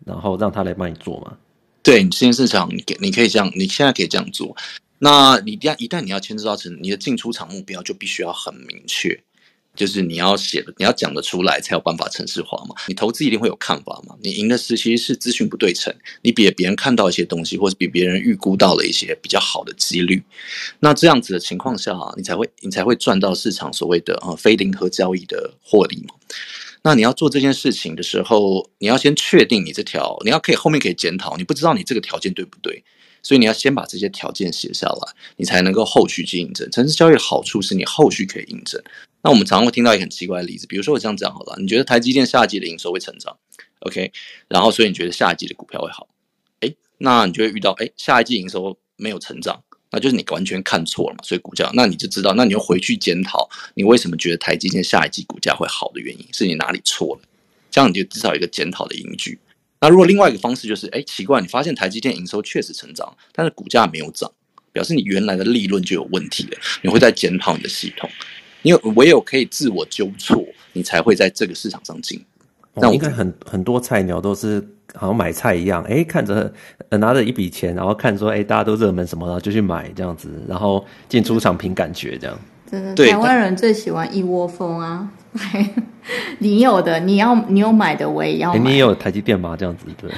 [0.04, 1.32] 然后让他来帮你做吗？
[1.88, 4.54] 对，你新兴市场，你你可以这样，你现在可以这样做。
[4.98, 9.18] 那你一旦一旦你要牵制到成，你的进出场目标就必须要很明确，
[9.74, 12.74] 就是你要写的，你要讲得出来，才有办法程式化嘛。
[12.88, 14.14] 你投资一定会有看法嘛。
[14.22, 20.22] 你赢的是其实是资讯不对称，你比别人看到一些东西，或是比别人预估到了一些比较好的几率。
[20.80, 26.14] 那这样子的情况下啊，你才会你才会赚到市场所谓的呃非零和交易的获利嘛。
[26.88, 31.36] 那你要做这件事情的时候，你要先确定你这条，你要可以后面可以检讨。
[31.36, 32.82] 你不知道你这个条件对不对，
[33.22, 36.66] 所以你要先把这些条件写下来，你才能够后续去印证。
[36.70, 38.82] 程式交易的好处是你后续可以印证。
[39.22, 43.36] 那我们常常会听到一个很奇怪的例子，比如说我这样讲好了，你觉得台积电下季的营收会成长
[43.80, 44.10] ，OK，
[44.48, 46.08] 然后所以你觉得下一季的股票会好，
[46.60, 49.62] 诶，那你就会遇到，诶，下一季营收没有成长。
[49.90, 57.22] 那就是你完全看错了嘛，所以股价，那你就知道，那你又回去检讨，你为什么觉得台积电下一季股价会好的原因，是你哪里错了？
[57.70, 59.38] 这样你就至少有一个检讨的依据。
[59.80, 64.30] 那如果另外一个方式就是，哎，奇怪，你发现台积电营收确实成长，但是股价没有涨，
[64.72, 66.58] 表示你原来的利润就有问题了。
[66.82, 68.10] 你会再检讨你的系统，
[68.62, 72.22] 因为唯有可以自我纠错，你才会在这个市场上进。
[72.74, 74.66] 那、哦、应该很很多菜鸟都是。
[74.94, 76.50] 好像买菜一样，哎，看着
[76.92, 82.36] 拿着一笔钱，然后看说，哎，大家都热门什么，然后就去买这样子，然后进出场凭感觉这样。
[82.68, 85.06] 真的，台湾人最喜欢一窝蜂啊！
[86.40, 88.58] 你有的，你要你有买的，我也要买。
[88.58, 89.54] 你也有台积电吗？
[89.54, 90.10] 这样子 对。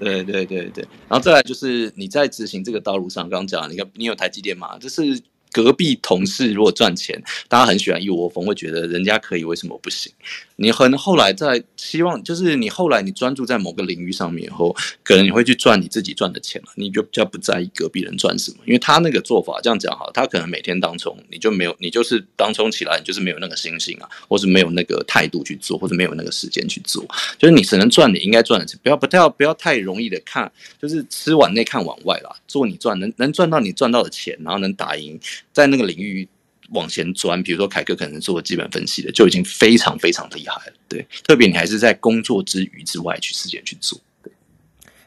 [0.00, 4.76] 对对对对，然后再来就是你在执行这个道路上，刚刚讲，你看你有台积电吗？
[4.80, 5.22] 就是。
[5.50, 10.12] 隔壁同事如果赚钱，大家很喜欢一窝蜂，会觉得人家可以，为什么不行？
[10.60, 27.06] 你很后来在希望，就是你后来你专注在某个领域上面以后，可能你会去赚你自己赚的钱了，你就比较不在意隔壁人赚什么，因为他那个做法这样讲哈，他可能每天当冲，你就没有，你就是当冲起来，你就是没有那个心性啊，或是没有那个态度去做，或者没有那个时间去做，
[27.38, 30.50] 就是你只能赚你应该赚的钱，不要不要不要太容易的看，
[30.82, 35.20] 就是吃碗内看碗外啦，做你赚能能赚到你赚到的钱，然后能打赢。
[35.52, 36.28] 在那个领域
[36.70, 40.72] 往前钻，比如说凯哥可能做基本分析的，就已经非常非常厉害了。
[40.88, 43.98] 对，特别你还是在工作之余之外去时间去做。
[44.22, 44.32] 对，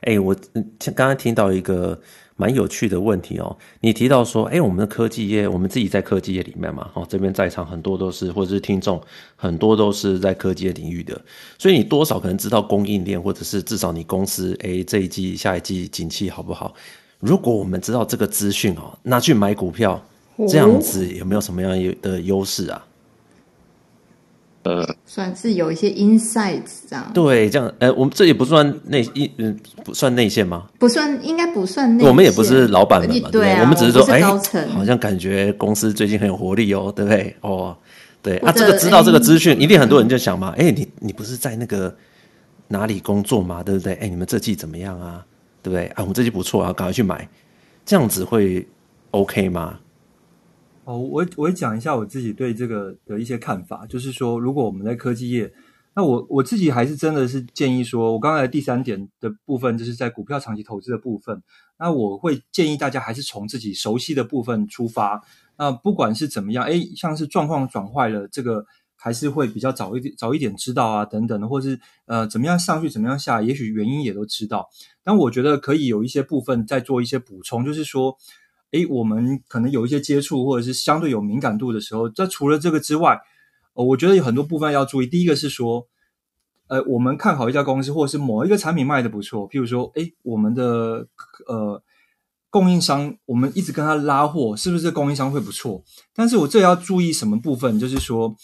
[0.01, 0.35] 哎、欸，我
[0.95, 2.01] 刚刚听到一个
[2.35, 8.99] 蛮有趣的问题哦，你提到说，哎、我们的科技业，我们自己在科技业里面嘛，哦，这边在场很多都是，或者是听众
[9.35, 11.19] 很多都是在科技业领域的，
[11.59, 16.73] 所以你多少可能知道供应链，或者是至少你公司，哎、欸，这一季、下一季景气好不好？
[17.19, 20.03] 如果我们知道这个资讯哦，拿去买股票。
[20.47, 22.85] 这样子有没有什么样的优势啊？
[24.63, 27.09] 呃，算是有一些 insights 这样。
[27.15, 30.67] 对，这样，呃，我们这也不算内一，嗯，不算内线吗？
[30.77, 32.07] 不算，应该不算内线。
[32.07, 34.21] 我们也不是老板们嘛，对，对，对，我们只是说，哎，
[34.67, 37.35] 好像感觉公司最近很有活力哦，对不对？
[37.41, 37.75] 哦，
[38.21, 41.91] 对，啊，这个知道这个资讯，一定很多人就想嘛，哎，你你不是在那个
[42.67, 43.95] 哪里工作嘛，对不对？
[43.95, 45.25] 哎，你们这季怎么样啊？
[45.63, 45.87] 对不对？
[45.87, 47.27] 啊，我们这季不错啊，赶快去买，
[47.83, 48.63] 这样子会
[49.09, 49.79] OK 吗？
[50.83, 55.53] 哦，我我会讲一下我自己对这个的一些看法，就是说，如果我们在科技业，
[55.95, 61.43] 那我我自己还是真的是建议说，我刚才第三点的部分，就是在股票长期投资的部分，
[61.77, 65.21] 那我会建议大家还是从自己熟悉的部分出发。
[65.57, 68.65] 那不管是怎么样，诶，像是状况转坏了，这个
[68.95, 74.67] 还是会比较早一点早一点知道啊，等等的，或是呃怎么样上去，怎么样下，也许原因也都知道。
[75.03, 78.17] 但我觉得可以有一些部分再做一些补充，就是说，
[78.71, 83.19] 诶，我们可能有一些接触或者是相对有敏感度的时候，这除了这个之外，
[83.73, 85.07] 呃，我觉得有很多部分要注意。
[85.07, 85.87] 第一个是说，
[86.67, 91.07] 呃，我们看好一家公司，或者是某一个产品卖得不错，譬如说，诶，我们的
[91.47, 91.81] 呃。
[92.53, 95.81] 供应商，我们一直跟他拉货，是不是供应商会不错？
[96.13, 97.79] 但是我这要注意什么部分？
[97.79, 98.35] 就是说，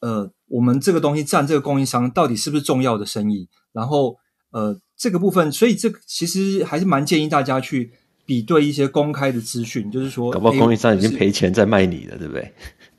[0.00, 3.48] 呃，我们这个东西占这个供应商到底是不是重要的生意？
[3.72, 4.18] 然后，
[4.50, 7.90] 呃，这个部分，所以这其实还是蛮建议大家去
[8.28, 12.52] 比对一些公开的资讯，就是说，搞不好供应商已经赔钱在卖你了，对不对？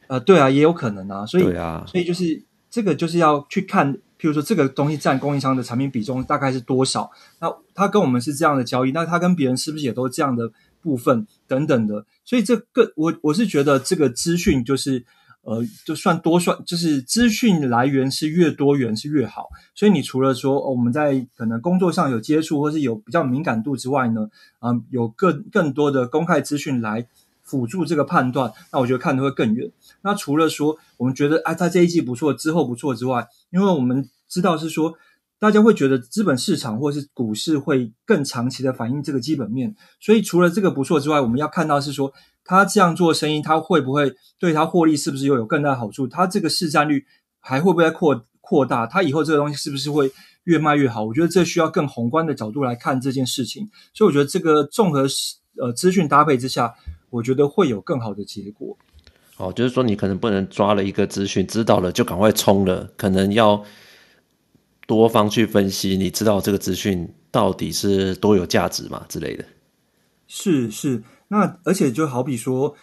[0.08, 1.24] 呃，对啊，也有可能啊。
[1.24, 3.96] 所以，对啊，所以就是这个就是要去看。
[4.20, 7.10] 譬如说，这个东西占供应商的产品比重大概是多少？
[7.40, 12.04] 那他跟我们是这样的交易，那他跟别人是不是也都这样的部分等等的？
[12.26, 15.06] 所以这个我我是觉得这个资讯就是
[15.42, 19.48] 呃，就算多算，就是资讯来源是越多元是越好。
[19.74, 27.08] 所以你除了说，我们在可能工作上有接触或是有比较敏感度之外呢，啊、有更更多的公开资讯来
[27.42, 29.72] 辅助这个判断，那我觉得看得会更远。
[30.02, 34.94] 那除了说我们觉得哎，它这一季不错，之后不错之外，因为我们知道是说，
[35.40, 42.14] 大家会觉得资本市场或是股市会更长期的反映这个基本面，所以除了这个不错之外，我们要看到是说，
[42.50, 46.08] 他这样做生意，他会不会对他获利是不是又有更大的好处？
[46.08, 47.06] 他这个市占率
[47.40, 48.88] 还会不会扩扩大？
[48.88, 50.12] 他以后这个东西是不是会
[50.46, 51.04] 越卖越好？
[51.06, 53.70] 我觉得这需要更宏观的角度来看这件事情。
[53.94, 55.06] 所以我觉得这个综合
[55.62, 56.74] 呃资讯搭配之下，
[57.12, 58.76] 我觉得会有更好的结果。
[59.38, 63.64] 哦，就是说你可能不能抓了一个资讯，知道了就赶快冲了，可能要
[64.88, 69.46] 多方去分析，你知道这个资讯到底是多有价值嘛之类的。
[70.26, 72.76] 是是，那而且就好比说，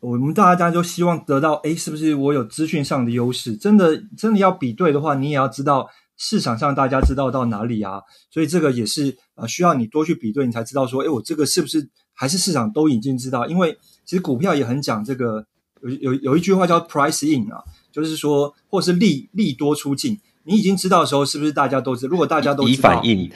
[0.00, 3.56] 我们大家就希望得到，诶，是不是我有资讯上的优势？
[3.56, 8.00] 真的真的要比对的话，你也要知道市场上大家知道到哪里啊。
[8.30, 13.46] 所以这个也是呃需要你多去比对，你才知道说，诶，我这个是不是还是市场都已经知道？
[13.48, 15.44] 因为其实股票也很讲这个。
[15.80, 20.18] 有有有一句话叫 “price in” 啊，就是说，或是利利多出尽。
[20.42, 22.10] 你已经知道的时候，是不是大家都知道？
[22.10, 23.30] 如果大家都知道，以反应，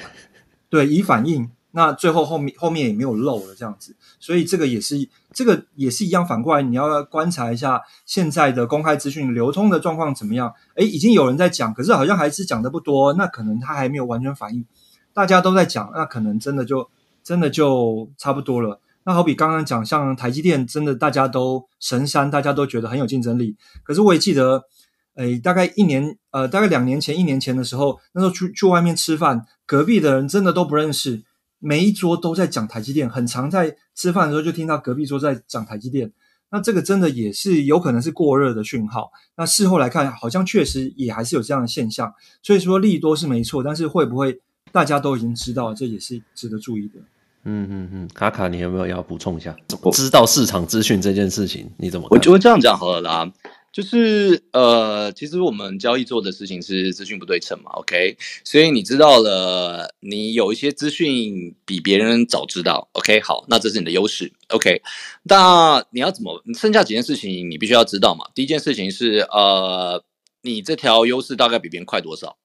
[0.68, 3.94] 对，以反应，那最后后面后面也没有漏了这样子。
[4.20, 6.26] 所以这个也是这个也是一样。
[6.26, 10.52] 反过来，你要观察一下现在的公开资讯流通的状况怎么样？
[10.76, 13.12] 诶，已经有人在讲，可是好像还是讲的不多。
[13.14, 14.64] 那可能他还没有完全反应。
[15.12, 16.88] 大家都在讲，那可能真的就
[17.22, 18.80] 真的就差不多了。
[19.04, 23.56] 那好比刚刚讲，像台积电，真的大家都神山，大家都觉得很有竞争力。
[23.82, 24.62] 可是我也记得，
[25.16, 31.24] 诶，大概一年，呃，大概两年前、一年前的时候，那时候去去外面吃饭，隔壁的人真的都不认识，
[31.64, 36.12] 每一桌都在讲台积电，很常在吃饭的时候就听到隔壁桌在讲台积电。
[36.50, 39.12] 那这个真的也是有可能是过热的讯号。
[39.36, 42.12] 那事后来看，好像确实也还是有这样的现象。
[42.42, 44.40] 所以说利多是没错，但是会不会
[44.72, 46.98] 大家都已经知道，这也是值得注意的。
[47.44, 49.56] 嗯嗯嗯，卡卡，你有没有要补充一下？
[49.92, 52.18] 知道市场资讯这件事情，你怎么看？
[52.18, 53.32] 我觉得这样讲好了啦，
[53.72, 58.16] 就是呃，其实我们交易做的事情是资讯不对称嘛，OK？
[58.44, 63.20] 所以你知道了，你有一些资讯比别人早知道，OK？
[63.22, 64.82] 好，那这是你的优势，OK？
[65.22, 66.42] 那你要怎么？
[66.54, 68.26] 剩下几件事情你必须要知道嘛。
[68.34, 70.04] 第一件事情是呃，
[70.42, 72.36] 你这条优势大概比别人快多少？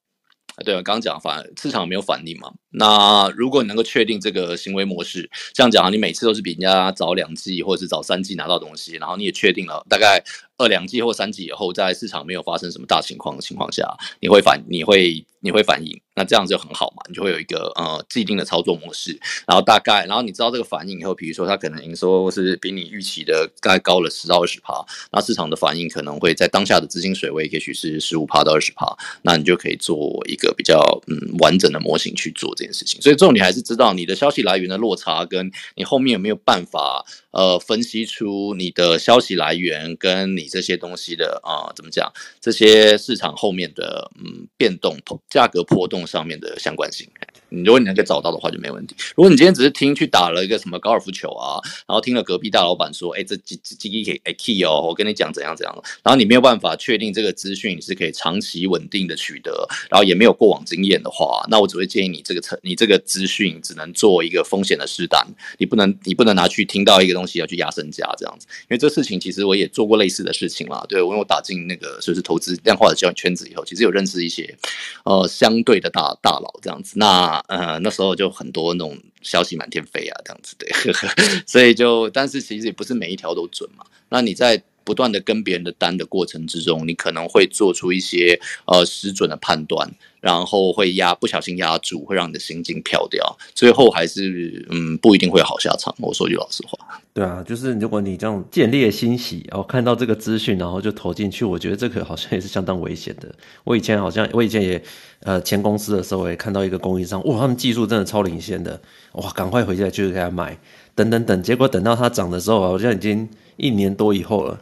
[0.64, 2.50] 对，我刚刚讲反市场没有反应嘛。
[2.70, 10.20] 那如果你能够确定这个行为模式，这样讲，你每次都是比人家早两季或者是早三季拿到东西，然后你也确定了大概
[10.58, 28.84] 二两季或三季以后，在市场没有发生什么大情况的情况下，你会反你会你会反应，那这样就很好嘛，你就会有一个呃既定的操作模式，然后大概然后你知道这个反应以后，比如说它可能营收是比你预期的大概高了十到二十趴，那市场的反应可能会在当下的资金水位也许是十五趴到二十趴，
[29.22, 33.00] 那你就可以做一个比较嗯完整的模型去做这件事情。
[33.00, 40.48] 所以重点还是知道你的消息来源的落差，跟你后面有没有办法呃分析出你的消息来源跟你。
[40.48, 42.10] 这些东西的啊、怎么讲？
[42.40, 44.96] 这些市场后面的嗯变动、
[45.28, 47.06] 价格波动上面的相关性，
[47.50, 48.94] 你如果你能够找到的话就没问题。
[49.14, 65.26] 如果你今天只是听去打了一个什么高尔夫球啊，然后听了隔壁大老板说，哎，这几几几几哎 key 哦，我跟你讲怎样怎样，然后你没有办法确定这个资讯你是可以长期稳定的取得，然后也没有过往经验的话，那我只会建议你这个成，你这个资讯只能做一个风险的试单，
[65.58, 70.32] 你不能你不能拿去听到一个东西要去压身价这样子，因为这事情其实我也做过类似的。
[70.38, 74.56] 事情啦，对，我因为我打进那个就是投资量化的交易圈子以后，其实有认识一些
[75.04, 80.66] 呃相对的大大佬这样子，那呃那时候就很多那种消息满天飞啊这样子，的，
[81.46, 83.84] 所以就但是其实也不是每一条都准嘛。
[84.08, 89.94] 那你在不断的跟别人的单的过程之中，你可能会做出一些呃失准的判断。
[90.20, 95.94] 然后会压不小心压住，会让你的心境飘掉，最后还是嗯不一定会好下场。
[95.98, 96.78] 我说句老实话，
[97.14, 103.32] 对啊，就是如果你这样见猎心喜，然后看到这个资讯，然后就投进去，我觉得这个好像也是相当危险的。
[103.64, 104.82] 我以前好像我以前也
[105.20, 108.80] 呃前公司的时候也看到一个供应商，哇，他们技术真的超领先的，
[109.12, 110.58] 哇，赶快回家去就给他买，
[110.94, 114.60] 等等等，结果等到它涨的时候，好像已经一年多以后了，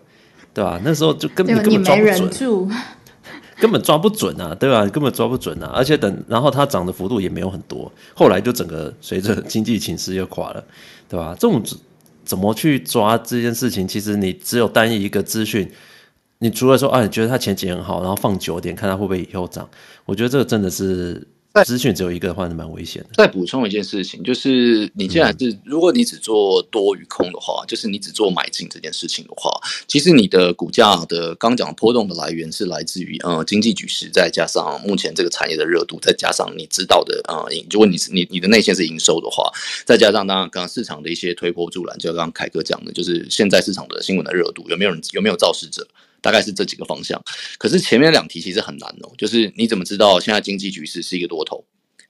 [0.52, 0.80] 对吧？
[0.84, 2.68] 那时候就根本根本抓不准。
[3.58, 4.84] 根本抓不准啊，对吧？
[4.86, 10.64] 根本抓不准啊，而且等，然后它涨的幅度也没有很多，后来就整个随着经济情势又垮了，
[11.08, 11.34] 对吧？
[11.38, 11.62] 这种
[12.24, 13.86] 怎么去抓这件事情？
[13.86, 15.70] 其实你只有单一一个资讯，
[16.38, 19.68] 你除了说啊，你觉得它前景很好，然后放久点，看它会不会以后涨，
[20.04, 21.26] 我觉得这个真的是。
[21.64, 23.10] 资讯只有一个的话，是蛮危险的。
[23.14, 29.50] 再补充一件事情，就是你既然是，嗯、如果你只做多与空的话，就是你只做买进这件事情的话，
[29.86, 39.50] 其实你的股价的刚讲波动的来源是来自于呃经济局势，再加上目前这个产业的热度，再加上你知道的呃，如果你是你你的内线是营收的话，
[39.84, 45.86] 再加上当然刚刚市场的一些推波助澜，就刚刚凯哥讲的，就是现在市场的新闻的热度，有没有人有没有肇事者？
[46.26, 47.22] 大概是这几个方向，
[47.56, 51.64] 可是前面两题其实很难哦，就是你怎么知道现在经济局势是一个多头？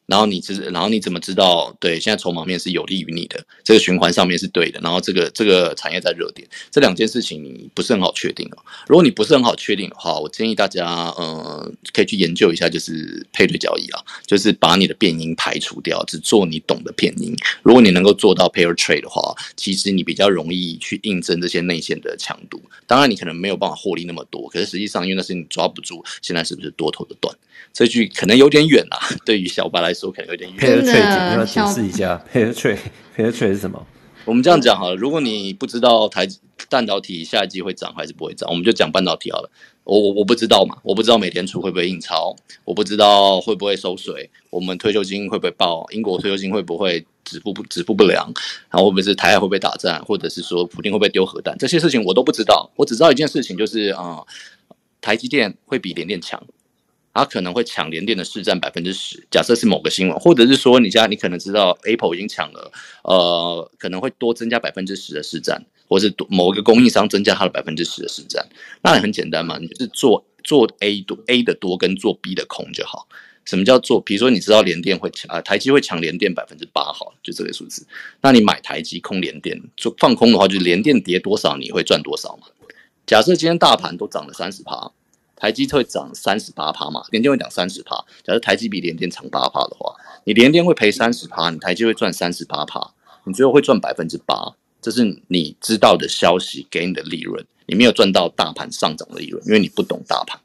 [0.07, 1.77] 然后你知，然后你怎么知道？
[1.81, 4.81] 对，现在筹码面是有利于你的，这个循环上面是对的。
[4.81, 8.59] 然后这个这个产业在热点，这两件事情你不是很好确定哦。
[8.87, 17.35] 如果你不是很好确定的话，我建议大家，呃，可以去研究一下，就是配对交易啊，就是把你的变因排除掉，只做你懂的变因。
[17.63, 22.63] 如果你能够做到 pair trade 的话，其实你比较容易去印证这些内线的强度。
[22.87, 27.37] 当然，你可能没有办法获利那么多，可是实际上，因为那是你抓不住现在是不是多头的段。
[27.77, 30.83] 这句可能有点远啊， 对于小白来说可能有点远。
[30.83, 33.87] Trade 你要解释一下 trade 是什么？
[34.25, 36.27] 我们这样讲好了，如果你不知道台
[36.71, 39.51] 半导体下一季会涨还是不会涨，我们就讲半导体好了。
[39.85, 42.35] 我我我不知道嘛，我不知道美联储会不会印钞，
[42.65, 48.25] 我不知道会不会收水，我们退休金会不会爆，英国退休金会不会止付不止付不良，
[48.71, 52.71] 然后会不会是台海会不会打仗，或者是说普京会不会丢核弹，这些事情我都不知道。
[52.75, 54.27] 我只知道一件事情，就是啊、呃，
[55.03, 56.43] 台积电会比联电强。
[57.17, 62.71] 它可能会抢联电的市占百分之十，假设是某个新闻，或者是说你家你可能知道 Apple 已经抢了，
[63.05, 68.47] 呃，可能会多增加百分之十的市占，或是某一个供应商增加它的百分之十的市占，
[68.83, 73.09] 那也很简单嘛，你就是做做 A 多 A 的多跟做 B 的空就好。
[73.47, 74.01] 什么叫做？
[74.01, 77.87] 比如说你知道联电会抢啊，台积会抢联电百分之八，好，就这个数字，
[78.21, 82.49] 那你买台积空联电，就放空的话，就是联电跌多少你会赚多少嘛。
[83.07, 84.93] 假设今天大盘都涨了三十趴。
[85.37, 87.95] 台积会涨三十八趴嘛，联电会涨三十趴。
[88.25, 89.95] 假设台积比联电长八趴的话，
[90.25, 92.93] 你联电会赔三十趴，你台积会赚三十八趴，
[93.25, 94.55] 你最后会赚百分之八。
[94.81, 100.41] 这是你知道的消息给你的利润，你没有赚到大盘上涨的利润，因为你不懂大盘。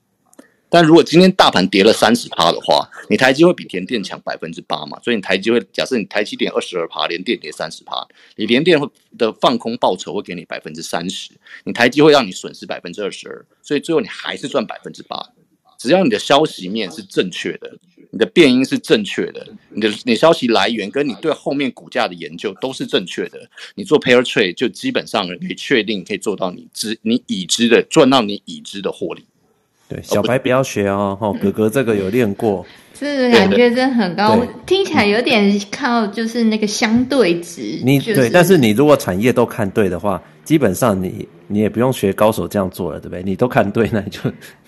[0.71, 4.97] 但如果今天大盘跌了三十趴的话，你台积会比联电强百分之八嘛？
[5.03, 8.07] 所以你台积会假设你台积跌二十二趴，联电跌三十趴，
[8.37, 11.31] 你联电会的放空报酬会给你百分之三十，
[11.65, 15.21] 你台积会让你损失百分之二十二，所以最后你还是赚百分之八。
[15.77, 17.75] 只要你的消息面是正确的，
[18.11, 29.25] 你的变音是正确的，你的你消息来源跟你对后面股价的研究都是正确的，你做 pair trade 就基本上可以确定可以做到你知你已知的赚到你已知的获利。
[29.91, 32.65] 对，小白不要学哦，哈、哦，哥哥这个有练过，
[32.97, 37.81] 这个感觉真的很高，听起来有点靠就是那个相对值。
[37.83, 43.21] 你、就是、对，但是你如果产业都看对的话，基本上你你也不用学高手这样做了，对不对？
[43.21, 44.21] 你都看对，那你就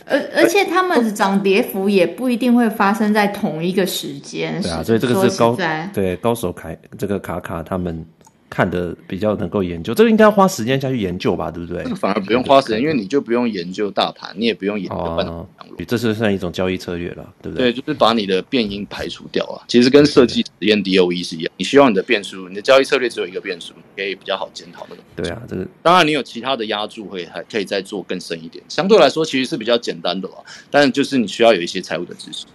[0.05, 4.62] 而而且他们涨跌幅也不一定会发生在同一个时间。
[4.62, 5.57] 对啊，所以这个是高
[5.93, 8.05] 对高手凯这个卡卡他们。
[8.53, 11.83] 看的比较能够研究，这个应该要花时间下去研究吧，对不对？
[11.83, 15.43] 这个反而不用花时间，因为你就不用研究大盘，你也不用研究半导
[15.75, 17.71] 体，这是算一种交易策略了，对不对？
[17.71, 19.65] 对，就是把你的变因排除掉啊。
[19.67, 25.01] 其实跟设计实验 DOE 是一样，你希望你的变数，你的交易策略只有一个变数，可以比较好检讨那个。
[25.15, 30.35] 对啊，这个当然你有其他的压注会还可以再做更深一点，相对来说其实是比较简单的了，
[30.69, 32.45] 但就是你需要有一些财务的知识。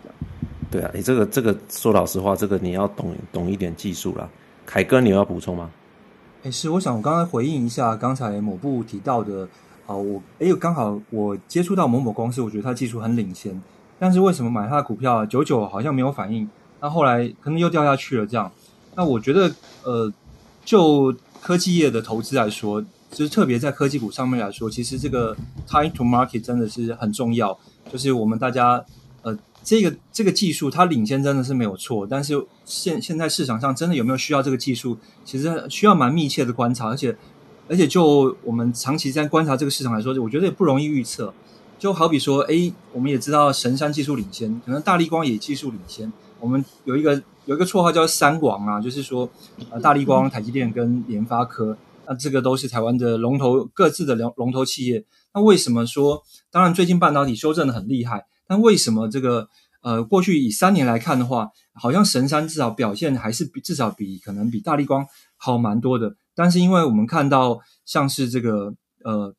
[0.71, 4.31] 对啊，你这个这个说老实话，这个你要懂懂一点技术啦。
[4.65, 5.71] 凯哥，你有要补充吗？
[6.45, 9.49] 哎，是，我想我刚才回应一下刚才某部提到的，
[9.87, 13.61] 啊，我哎，刚好我接触到某某公司，我觉得它技术很领先，
[13.99, 16.49] 但是为什么买它的股票久久好像没有反应？
[16.81, 18.51] 那后来可能又掉下去了，这样。
[18.95, 20.13] 那我觉得，呃，
[20.65, 22.81] 就科技业的投资来说，
[23.11, 25.37] 就是特别在科技股上面来说，其实这个
[25.67, 27.59] time to market 真的是很重要，
[27.91, 28.85] 就是我们大家。
[29.23, 34.99] 呃这个这个技术它领先真的是没有错，但是现现在市场上真的有没有需要这个技术？
[35.25, 37.17] 其实需要蛮密切的观察，而且
[37.67, 41.33] 而且就我们长期在观察这个市场来说，我觉得也不容易预测。
[41.79, 46.13] 就好比说，哎，我们也知道神山技术领先，可能大立光也技术领先。
[46.41, 49.29] 我们有一个有一个绰号叫“三王”啊，就是说，
[49.71, 55.05] 呃，大立光、台积电跟联发科，那这个都是台湾的龙头，各自的龙龙头企业。
[55.33, 56.23] 那为什么说？
[56.51, 59.49] 当然，最近半导体修正的很厉害，但为什么这个？
[59.89, 65.07] 呃，过去以三年来看的话，好像神山至少表现还是比至少比可能比大立光
[65.39, 66.15] 好蛮多的。
[66.35, 69.35] 但是因为我们看到像是这个呃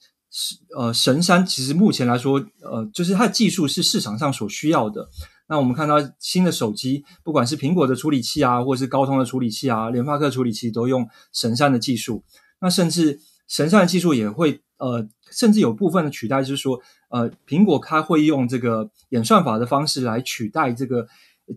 [0.76, 5.08] 呃神山，其实目前来说，呃，就是它的技术是市场上所需要的。
[5.48, 12.24] 那我们看到新的手机，不管是苹果的处理器啊，或是高通的处理器啊，联发科处理器都用神山的技术。
[12.60, 15.08] 那甚至神山的技术也会呃。
[15.32, 21.08] 甚至有部分的取代，就是说，呃，苹果它会用这个演算法的方式来取代这个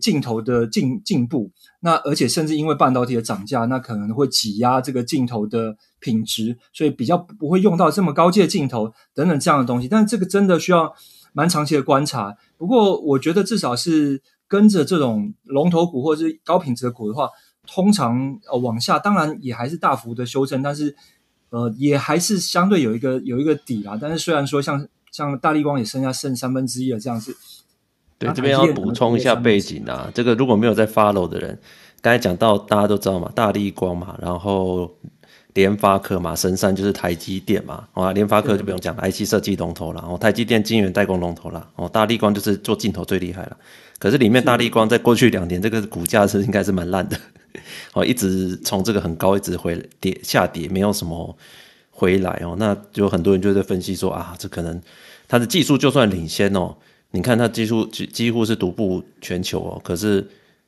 [0.01, 1.51] 镜头的进进步。
[1.79, 9.87] 那而且甚至因为半导体的涨价，那可能会挤压这个镜头的品质，所以比较不会用到这么高阶镜头等等这样的东西。
[9.87, 10.93] 但这个真的需要
[11.33, 12.35] 蛮长期的观察。
[12.57, 17.29] 不过我觉得至少是跟着这种龙头股或者是高品质的股的话，
[17.67, 20.95] 通常呃往下，当然也还是大幅的修正，但是。
[21.49, 27.37] 呃，也还是相对有一个有一个底啦，但是虽然说像像大立光也剩下剩三分之一了这样子。
[28.17, 31.57] 对，这边要补充一下背景啊，这个如果没有在 follow 的人，
[32.01, 34.91] 刚才讲到大家都知道嘛，大立光嘛，然后
[35.53, 43.55] 联发科嘛，神山就是台积电嘛，啊，联发科就不用讲了，IC 设计龙头了，然后台积电晶圆代工龙头了，哦，大立光就是做镜头最厉害了。
[43.99, 47.15] 可是里面大立光在过去两年这个股价是应该是蛮烂的。
[47.93, 51.37] 哦，一直从这个很高一直回跌下跌，没有什么
[52.03, 52.55] 回来哦。
[52.59, 54.81] 那就很多人就在分析说啊，这可能
[55.27, 56.75] 它的技术就算领先哦，
[57.11, 60.27] 你看它技术几几乎是独步全球哦，可是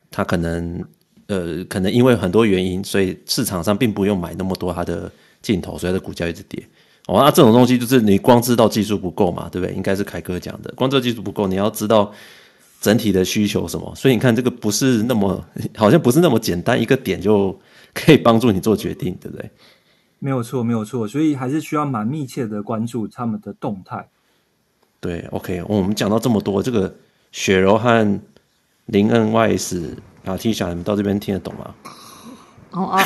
[0.09, 0.83] 它可能
[1.27, 5.11] 呃，可能因为很多原因，所以市场上并不用买那么多它的
[5.41, 6.63] 镜头，所以它的股价一直跌。
[7.07, 9.75] 哦，那这种东西就是你光知道技术不够嘛，对不对？
[9.75, 12.11] 应该是凯哥讲的，光知道技术不够，你要知道。
[12.81, 13.91] 整体的需求什么？
[13.95, 15.43] 所以你看，这个不是那么，
[15.75, 17.57] 好像不是那么简单，一个点就
[17.95, 19.49] 可以帮助你做决定，对不对？
[20.25, 24.07] 没有错，没有错，所以还是需要蛮密切的关注他们的动态。
[24.99, 26.91] 对，OK，我们讲到这么多，这个
[27.31, 28.19] 雪柔和
[28.87, 29.93] 林恩 YS
[30.25, 31.75] 啊，T 小，你们到这边听得懂吗？
[32.71, 32.97] 哦哦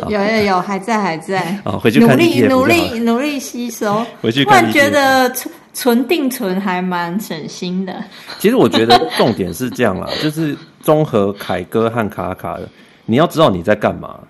[0.00, 1.56] 哦， 有有有，还在还在。
[1.62, 4.58] 啊，回去努力努力努力吸收， 回去看。
[4.58, 5.32] 突然觉得。
[5.74, 8.04] 存定存还蛮省心的。
[8.38, 12.68] 其实我觉得重点是这样啦，就是综合凯哥和卡卡的，
[13.06, 14.20] 你要知道你在干嘛。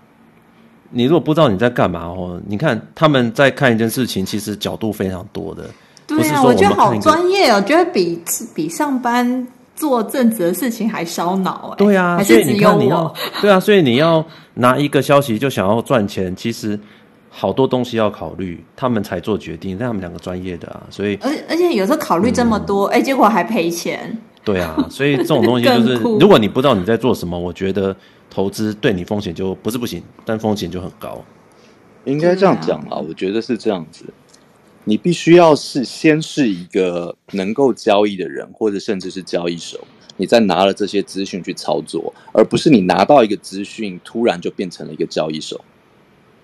[0.92, 5.64] 你如果不知道你在干嘛哦，你看他们在看一件事情，其实角度非常多的。
[6.06, 8.22] 对啊，我，我觉得好专业哦，觉得比
[8.54, 11.76] 比上班做正职的事情还烧脑哎。
[11.76, 14.24] 对啊，所以你看你要 对啊，所以你要
[14.54, 16.78] 拿一个消息就想要赚钱，其实。
[17.34, 19.74] 好多东西要考虑，他们才做决定。
[19.78, 24.14] 但他们两个专业的啊，所以而而且有时候考虑这么多，哎、嗯，结果还赔钱。
[24.44, 27.96] 对啊，所以这种东西就是， 如果你不知道你在做什么，我觉得
[28.32, 31.22] 投资对你风险就不是不行，但风险就很高。
[32.06, 34.06] 应该这样讲吧，我觉得是这样子。
[34.84, 39.78] 你必须要是先是一个能够交易的人，或者甚至是交易手，
[40.16, 45.60] 你再拿了这些资讯去操作，而不是你拿到一个资讯，突然就变成了一个交易手。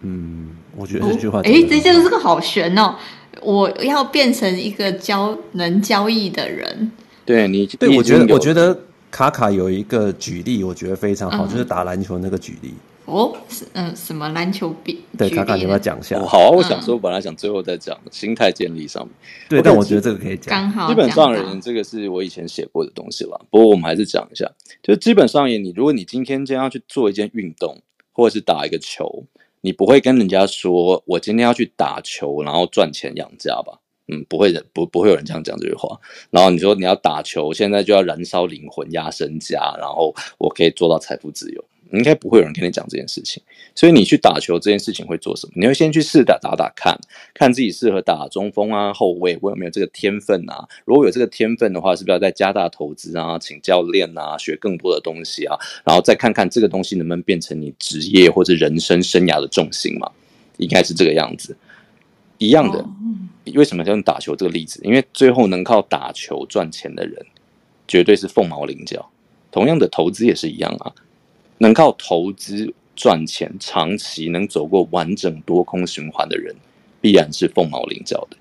[0.03, 2.95] 嗯，我觉得这句话，哎、哦，这这个这个好悬哦！
[3.41, 6.93] 我要变成一个交能交易的人。
[7.24, 8.78] 对你，对我觉得，我觉得
[9.11, 12.75] 卡卡有一个举例，我觉得非常好，嗯、就是打篮球那个举例。
[13.07, 15.03] 哦，是嗯，什么篮球比？
[15.17, 16.19] 对，卡卡你要不要讲一下？
[16.19, 19.13] 哦、好啊，我想说，我本来想最后再讲、嗯、心态建立上面。
[19.49, 20.51] 对，但我觉得这个可以讲。
[20.51, 23.41] 刚好，基本上而言，这个是我以前写过的东西了。
[23.51, 24.51] 不过我们还是讲一下，
[24.83, 27.81] 就基本上而言，你如果你今天将要去做一件运动，
[28.13, 29.25] 或者是打一个球。
[29.61, 33.81] 你不会跟人家说，我今天要去打球，然后赚钱养家吧？
[34.09, 35.99] 嗯，不会的，不不会有人这样讲这句话。
[36.31, 41.65] 然后你说你要打球，现在就要燃烧灵魂压身家，然后我可以做到财富自由。
[41.91, 43.43] 应该不会有人跟你讲这件事情，
[43.75, 45.55] 所以你去打球这件事情会做什么？
[45.57, 46.95] 你会先去试打打打看，
[47.33, 50.69] 看自己适合打中锋啊、后卫，我有没有这个天分啊？
[50.85, 55.57] 如果有这个天分的话，是不是要再加大投资啊、请教练啊、学更多的东西啊？
[55.83, 60.13] 然后再看看这个东西能不能变成你职业或者人生生涯的重心嘛？
[60.59, 61.57] 应该是这个样子。
[62.39, 62.84] 一样的，
[63.55, 64.80] 为什么要用打球这个例子？
[64.82, 67.26] 因为最后能靠打球赚钱的人，
[67.86, 69.11] 绝对是凤毛麟角。
[69.51, 70.93] 同样的，投资也是一样啊。
[71.59, 76.55] 能靠投资赚钱，长期能走过完整多空循环的人，
[77.01, 78.36] 必然是凤毛麟角的。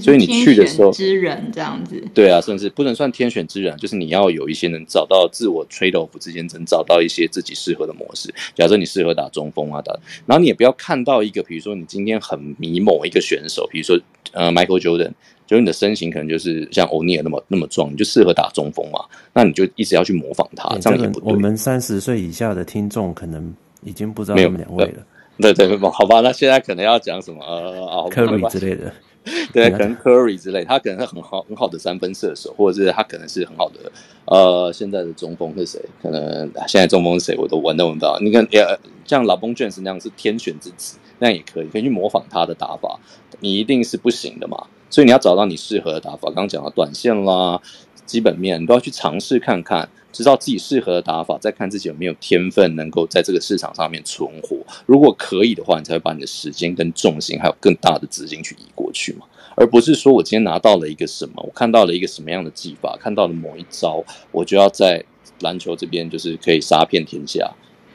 [0.00, 2.02] 就是你去的时候之人这样子。
[2.14, 8.32] 对啊，甚至不能算天选之人，就是你要有一些能找到自我 trade off 之间，能找到一些自己适合的模式。
[8.54, 9.92] 假设你适合打中锋啊，打，
[10.26, 13.98] 然后你也不要看到一个，比如说你今天很迷某一个选手，比如说
[14.32, 15.12] 呃 Michael Jordan。
[15.44, 19.00] 就是你的身形可能就是像欧尼尔那么那么壮，你就适合打中锋嘛？
[19.34, 21.30] 那你就一直要去模仿他，这样也不对。
[21.30, 25.04] 我们三十岁以下的听众可能已经不知道他们两位了。
[25.36, 28.90] 对对，好吧，那现在可能要讲什么呃，Curry 之类的，
[29.52, 33.92] 对，可能 Curry 之类，他可能是很好很好的三分射手，或者是他可能是很好的
[34.24, 35.80] 呃，现在的中锋是谁？
[36.02, 37.36] 可能现在中锋是谁？
[37.36, 38.18] 我都闻都闻不到。
[38.20, 42.98] 你看，呃，像 LeBron James 那样是天选之子，那样也可以，可以去模仿他的打法。
[43.40, 44.66] 你一定是不行的嘛。
[44.90, 47.60] 所以你要找到你适合的打法，刚刚讲的短线啦、
[48.04, 54.58] 基本面，你都要去尝试看看，知道自己适合的打法，再看自己有没有天分能够在这个市场上面存活。
[54.86, 65.02] 如果可以的话，你才会把你的时间跟重心还有更大的资金去移过去嘛，而不是说我今天拿到了一个什么，我看到了一个什么样的技法，看到了某一招，我就要在
[65.40, 67.50] 篮球这边就是可以杀遍天下。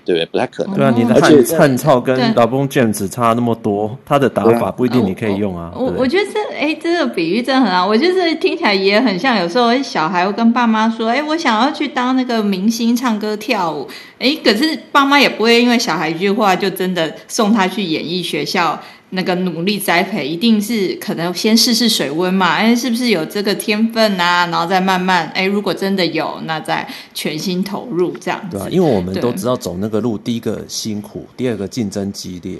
[0.07, 0.73] 对，不太可能。
[0.73, 5.69] 对啊，你的汉汉操跟 LeBron James 差那么多，他的打法不一定你可以用啊。
[5.75, 7.85] 我我，我觉得这哎，这个比喻真的很好。
[7.85, 13.85] 我就是听起来也很像，有时候小孩会跟爸妈说：“哎，我想要去当那个明星，唱歌跳舞。”
[14.17, 18.79] 哎，可是爸妈也不会因为小孩一句话就真的送他去演艺学校。
[19.11, 24.45] 那个努力栽培，一定是可能先试试水温嘛，哎，是不是有这个天分啊？
[24.47, 28.57] 然后再慢慢，哎，如果真的有，那再全心投入这样子。
[28.57, 32.57] 对啊，因为我们都知道走那个路，第一个辛苦，第二个竞争激烈。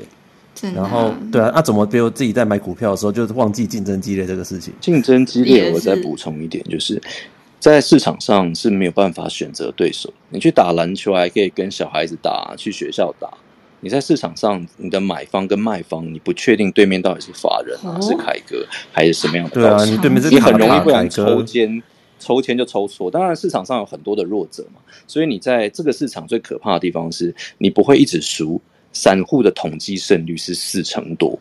[0.74, 4.74] 然后，对啊，那、啊、怎么比如自己在买股票的时候，就是忘记竞争激烈这个事情？
[4.82, 7.00] 竞争激烈，我再补充一点，就是
[7.60, 10.12] 在市场上是没有办法选择对手。
[10.30, 13.30] 你去打篮球，还可以跟小孩子打，去学校打。
[13.80, 19.56] 你在市场上，你的买方跟卖方，你不确定对面到底是法人啊，哦、是凯哥还是什么样的？
[19.56, 21.82] 对啊，你对面是你很容易会抽签，
[22.20, 23.10] 抽签就抽错。
[23.12, 28.62] 当然，市场上有很多的弱者嘛，所以你在这个市场最可怕的地方是你不会一直输。
[28.94, 31.38] 散户的统计胜率是四成多，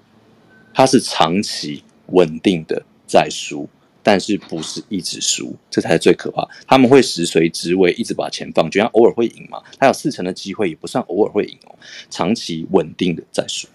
[0.74, 3.66] 它是长期稳定的在输。
[4.06, 6.46] 但是不是一直输，这才是最可怕。
[6.64, 9.60] 他们会食髓知味，一直把钱放，就像偶尔会赢嘛。
[9.80, 11.74] 他有四成的机会，也不算偶尔会赢哦。
[12.08, 13.66] 长期稳定的在输，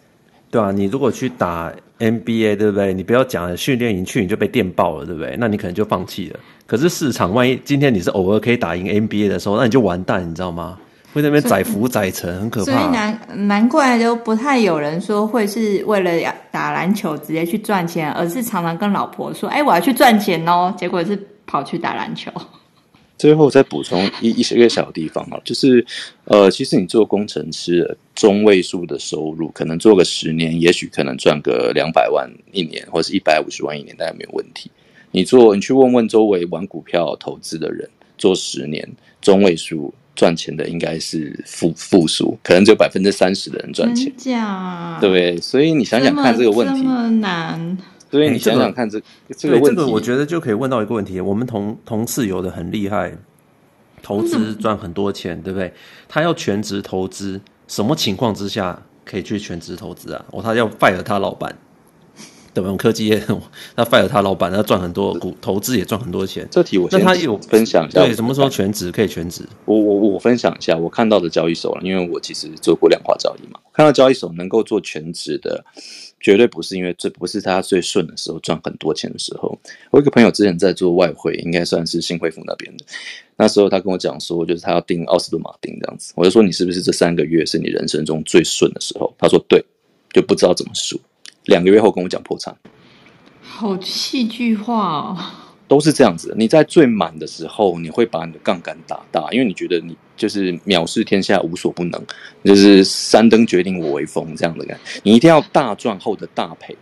[0.49, 1.69] 对啊，你如果去打
[1.99, 2.93] NBA，对不对？
[2.93, 5.36] 你不要讲训练营去，你就被电爆了，对不对？
[5.38, 6.39] 那你可能就放弃了。
[6.65, 10.79] 可是市场万一今天你是偶尔可以打赢 NBA 的时候，那你就完蛋，你知道吗？
[11.14, 12.72] 会在那边载浮载沉，很可怕。
[12.72, 22.32] 所以难难怪就不太有人说会是为了打篮球直接去赚钱，而是常常跟老婆说：“哎，我要去赚钱哦。”结果是跑去打篮球。
[23.18, 25.86] 最后再补充一一些个小地方啊，就是
[26.24, 34.72] 呃，其实你做工程师中位数的收入，可能做个十年，也许可能赚个两百万一年，或是一百五十万一年，大概没有问题。
[35.12, 37.88] 你做，你去问问周围玩股票投资的人，
[38.18, 38.89] 做十年
[39.22, 39.93] 中位数。
[40.16, 47.78] 赚钱的应该是负负数，可能只有百分之三十的人赚钱，假对，所以你想想看这个问题，这么难。
[48.09, 49.03] 所以你想想看这、欸、
[49.38, 53.14] 这个问题，这个我觉得就可以问到一个问题：我们同同事有的很厉害，
[54.03, 55.74] 投资赚很多钱，嗯、对不对？
[56.09, 60.26] 他要全职投资，什么情况之下可以去全职投资啊？
[60.32, 61.55] 哦，他要 fire 他老板。
[62.54, 62.74] 对吧？
[62.78, 63.22] 科技业，
[63.76, 66.47] 他 fire 他老板，他赚很多股，投资也赚很多钱。
[66.52, 67.99] 这题我那他有分享一下。
[67.99, 69.43] 对，什么时候全职可以全职？
[69.66, 73.60] 我我我分享一下我看到的交易所了，因为我其实做过量化交易嘛。
[73.74, 75.64] 看到交易所能够做全职的，
[76.20, 79.58] 绝对不是因为这不是他最顺的时候赚很多钱的时候。
[79.89, 82.84] 我一个朋友之前在做外汇，应该算是新汇富那边的。
[83.38, 86.12] 那时候他跟我讲说，就是他要订奥斯顿马丁这样子。
[86.18, 89.14] 我就说，你是不是这三个月是你人生中最顺的时候？
[89.18, 89.64] 他说对，
[90.12, 90.99] 就不知道怎么输。
[91.45, 92.55] 两个月后跟我讲破产，
[93.41, 95.17] 好戏剧化哦！
[95.67, 96.35] 都是这样子。
[96.37, 102.01] 你在最满的时候，你会把你的杠杆打大，因为你觉得你就是藐视天下，无所不能，
[102.43, 104.99] 就是三灯决定我为风这样的感觉。
[105.03, 106.75] 你一定要大赚后的大赔。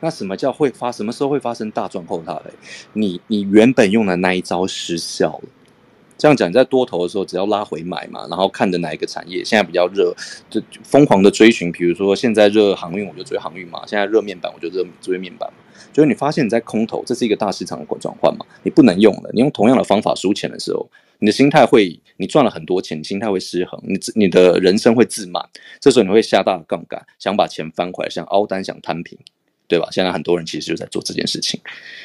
[0.00, 0.90] 那什么叫会发？
[0.90, 2.50] 什么时候会发生大赚后大赔？
[2.94, 5.48] 你你原本用的那一招失效了。
[6.22, 10.14] 这样讲，你在多头的时候，只要拉回买嘛，然后看的哪一个产业现在比较热，
[10.48, 11.72] 就疯狂的追寻。
[11.72, 15.58] 比如说现在热航运，我就追航运嘛；现在热面板，我就热追面板嘛。
[15.92, 19.30] 就是你发现你在空头，这是一个大市场的转换嘛，你不能用了。
[19.32, 25.44] 你用同样的方法输钱的时候，你的心态会，你赚了很多钱，你心态会失衡，你你的人生会自满。
[25.80, 29.18] 这时候你会下大的杠杆，想把钱翻回来，想凹单，想摊平。
[29.68, 29.88] 对吧？
[29.90, 31.58] 现在很多人其实就在做这件事情，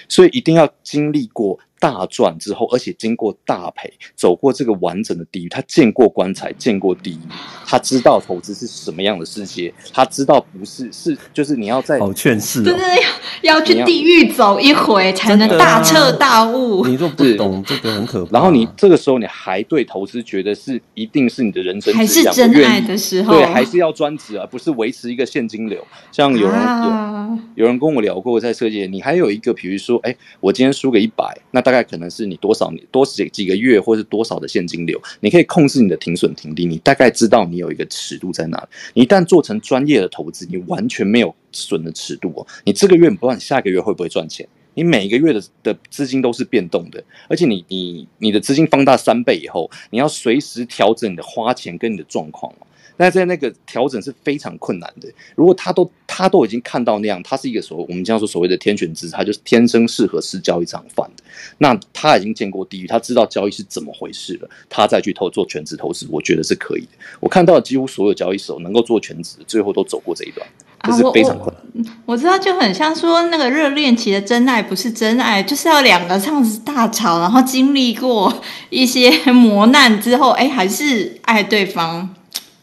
[0.08, 7.30] 所以一定要经历过大赚之后，而且经过大赔，走过这个完整的地狱，他见过棺材，见过地狱，
[7.66, 13.04] 他知道投资是什么样的世界，他知道不是是就是你要在好劝世、哦，对对对，
[13.44, 16.82] 要要去地狱走一回才能大彻大悟。
[16.82, 18.32] 啊、你说不懂这个很可怕。
[18.32, 25.86] 然后你这个时候你还对投资觉得是一定是你的人生还是真爱的时候，对，还是要专职而不是维持一个现金流。
[26.12, 31.67] 像有人有、啊、有人跟我聊过，在设计，你还有一个，比如说，哎，我今天输个一百，那。
[31.68, 38.70] 大概可能是你多少年多几几个月，或是多少的现金流，你可以控制你的停损停利，你大概知道你有一个尺度在哪。
[38.94, 42.48] 你一旦做成专业的投资，你完全没有损的尺度哦。
[42.64, 52.67] 你这个月不知道你下个月会不会赚钱，你每一个月的的资金都是变动的，而且你你你的资金放大三倍以后，你要随时调整你的花钱跟你的状况哦。
[52.98, 55.08] 那在那个调整是非常困难的。
[55.36, 61.24] 如果他都他都已经看到那样，他是一个所谓我们这样说所谓的天选之，他就是天生适合吃交易这场饭的。
[61.60, 66.90] 那他已经见过地狱，他知道交易是怎么回事了，他再去投做全职投资，我觉得是可以的。
[67.20, 70.48] 我看到的几乎所有交易手能够做全职，最后都走过这一段，
[70.84, 71.86] 这是非常困难。
[71.86, 82.16] 啊、我，我，我知道，就很像说那个热恋期的真爱不是真爱，就是要两个这样子大吵，然后经历过一些磨难之后，哎，还是爱对方。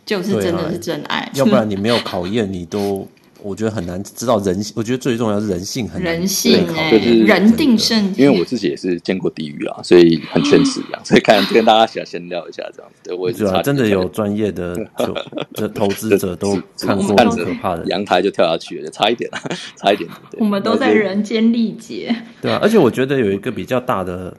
[0.04, 3.08] 就是真的是真爱，啊、要不然你没有考验，你都
[3.42, 4.72] 我觉得很难知道人性。
[4.76, 8.26] 我觉得最重要是人性很难，人性哎、欸，就是人定胜天。
[8.26, 13.00] 因为我自己也是见过地狱啊，所以很劝世一样，所以看跟大家想先聊一下这样子。
[13.04, 14.76] 对，我也是真的有专业的
[15.74, 19.30] 投资者都看过很可怕的，阳台就跳下去了，差一点
[19.76, 20.08] 差一点。
[20.38, 22.14] 我们都在人间历劫。
[22.40, 24.34] 对啊，而且我觉得有一个比较大的。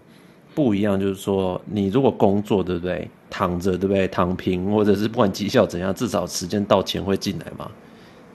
[0.55, 3.07] 不一样，就是说，你如果工作，对不对？
[3.29, 4.07] 躺着，对不对？
[4.07, 7.69] 躺平，或者是不管绩效怎样，至少时间到，钱会进来嘛，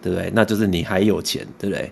[0.02, 0.30] 对不对？
[0.34, 1.90] 那就是你还有钱，对不对？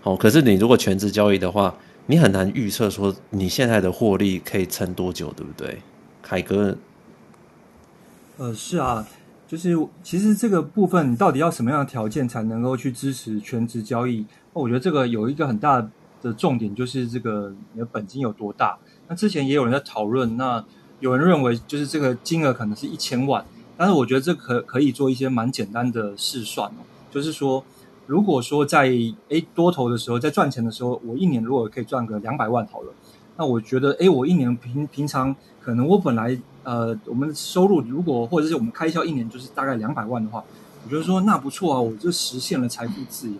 [0.00, 1.72] 好，可是你如果全职交易的话，
[2.06, 5.78] 你很难预测说你现在的获利可以撑多久，对不对？
[6.20, 6.76] 凯哥，
[8.38, 9.06] 呃，是啊，
[9.46, 14.26] 就是其实这个部分，你到底要什么样的条件才能够去支持全职交易？
[14.52, 15.86] 我觉得这个有一个很大
[16.20, 18.76] 的重点，就是这个你的本金有多大。
[19.08, 20.62] 那之前也有人在讨论，那
[21.00, 23.44] 有人认为就是这个金额可能是一千万，
[23.76, 27.64] 但是我觉得这可可以做一些蛮简单的试算哦，就是说，
[28.06, 28.86] 如果说在
[29.28, 32.92] 诶多头的时候，在赚钱的时候，我一年如果可以赚个两百万好了，
[33.36, 40.44] 那我觉得诶我一年平平常可能我本来呃我们收入如果或者是我们开销一年就是大概两百万的话，
[40.84, 43.36] 我觉得说那不错啊，我就实现了财富自由，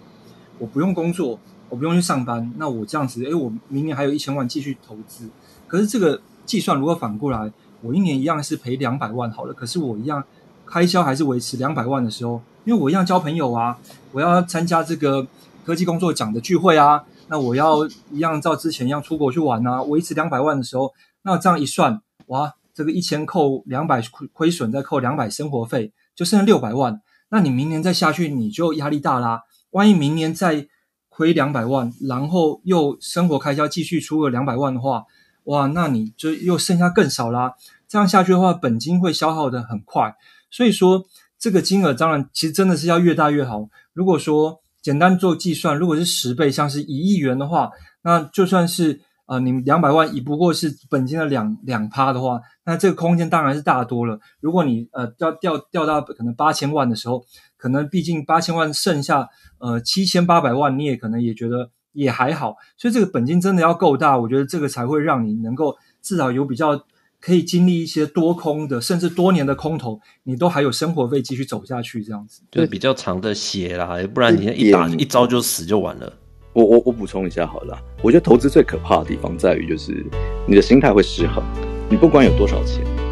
[0.58, 1.38] 我不用工作，
[1.68, 5.28] 我不用去上班，那我这样子诶我明年还有一千万继续投资。
[5.68, 7.52] 可是这个计算如果反过来，
[7.82, 10.24] 我一年一样是赔两百万好了，可是我一样
[10.66, 13.78] 开销还是维持两百万的时候，因为我一样交朋友啊，
[14.10, 15.24] 我要参加这个
[15.64, 20.92] 科技工作奖的聚会啊，那我要一样照之前一样出国去玩啊，维持两百万的时候，
[21.22, 27.00] 那这样一算，哇，这个一千扣两百亏亏损，再扣两百生活费，就剩下六百万。
[27.30, 29.42] 那你明年再下去，你就压力大啦。
[29.72, 30.66] 万一明年再
[31.10, 35.04] 亏两百万，然后又生活开销继续出个两百万的话。
[35.48, 37.54] 哇，那你就又剩下更少啦。
[37.88, 40.14] 这样下去的话，本金会消耗得很快。
[40.50, 41.02] 所以说，
[41.38, 43.66] 这个金额当然其实真的是要越大越好。
[43.94, 47.70] 如果说简单做计算，如果是十倍，像是一亿元的话，
[48.02, 54.20] 那就算是呃你两百万，也不过是本金的两两趴的话，那这个空间当然是大多了。
[54.40, 57.24] 如果你呃掉掉掉到可能八千万的时候，
[57.56, 59.26] 可能毕竟八千万剩下
[59.60, 61.70] 呃七千八百万，你也可能也觉得。
[61.92, 66.84] 也还好，所以这个本金真的要够大，我觉得这个才会让你能够至少有比较
[67.20, 76.12] 可以经历一些多空的，甚至多年的空头，你都还有生活费继续走下去，这样子就是比较长的血啦，不然你一打一招就死就完了。
[76.52, 80.04] 我我我补充一下好了，我觉得投资最可怕的地方在于就是
[80.46, 81.42] 你的心态会失衡，
[81.90, 83.07] 你不管有多少钱。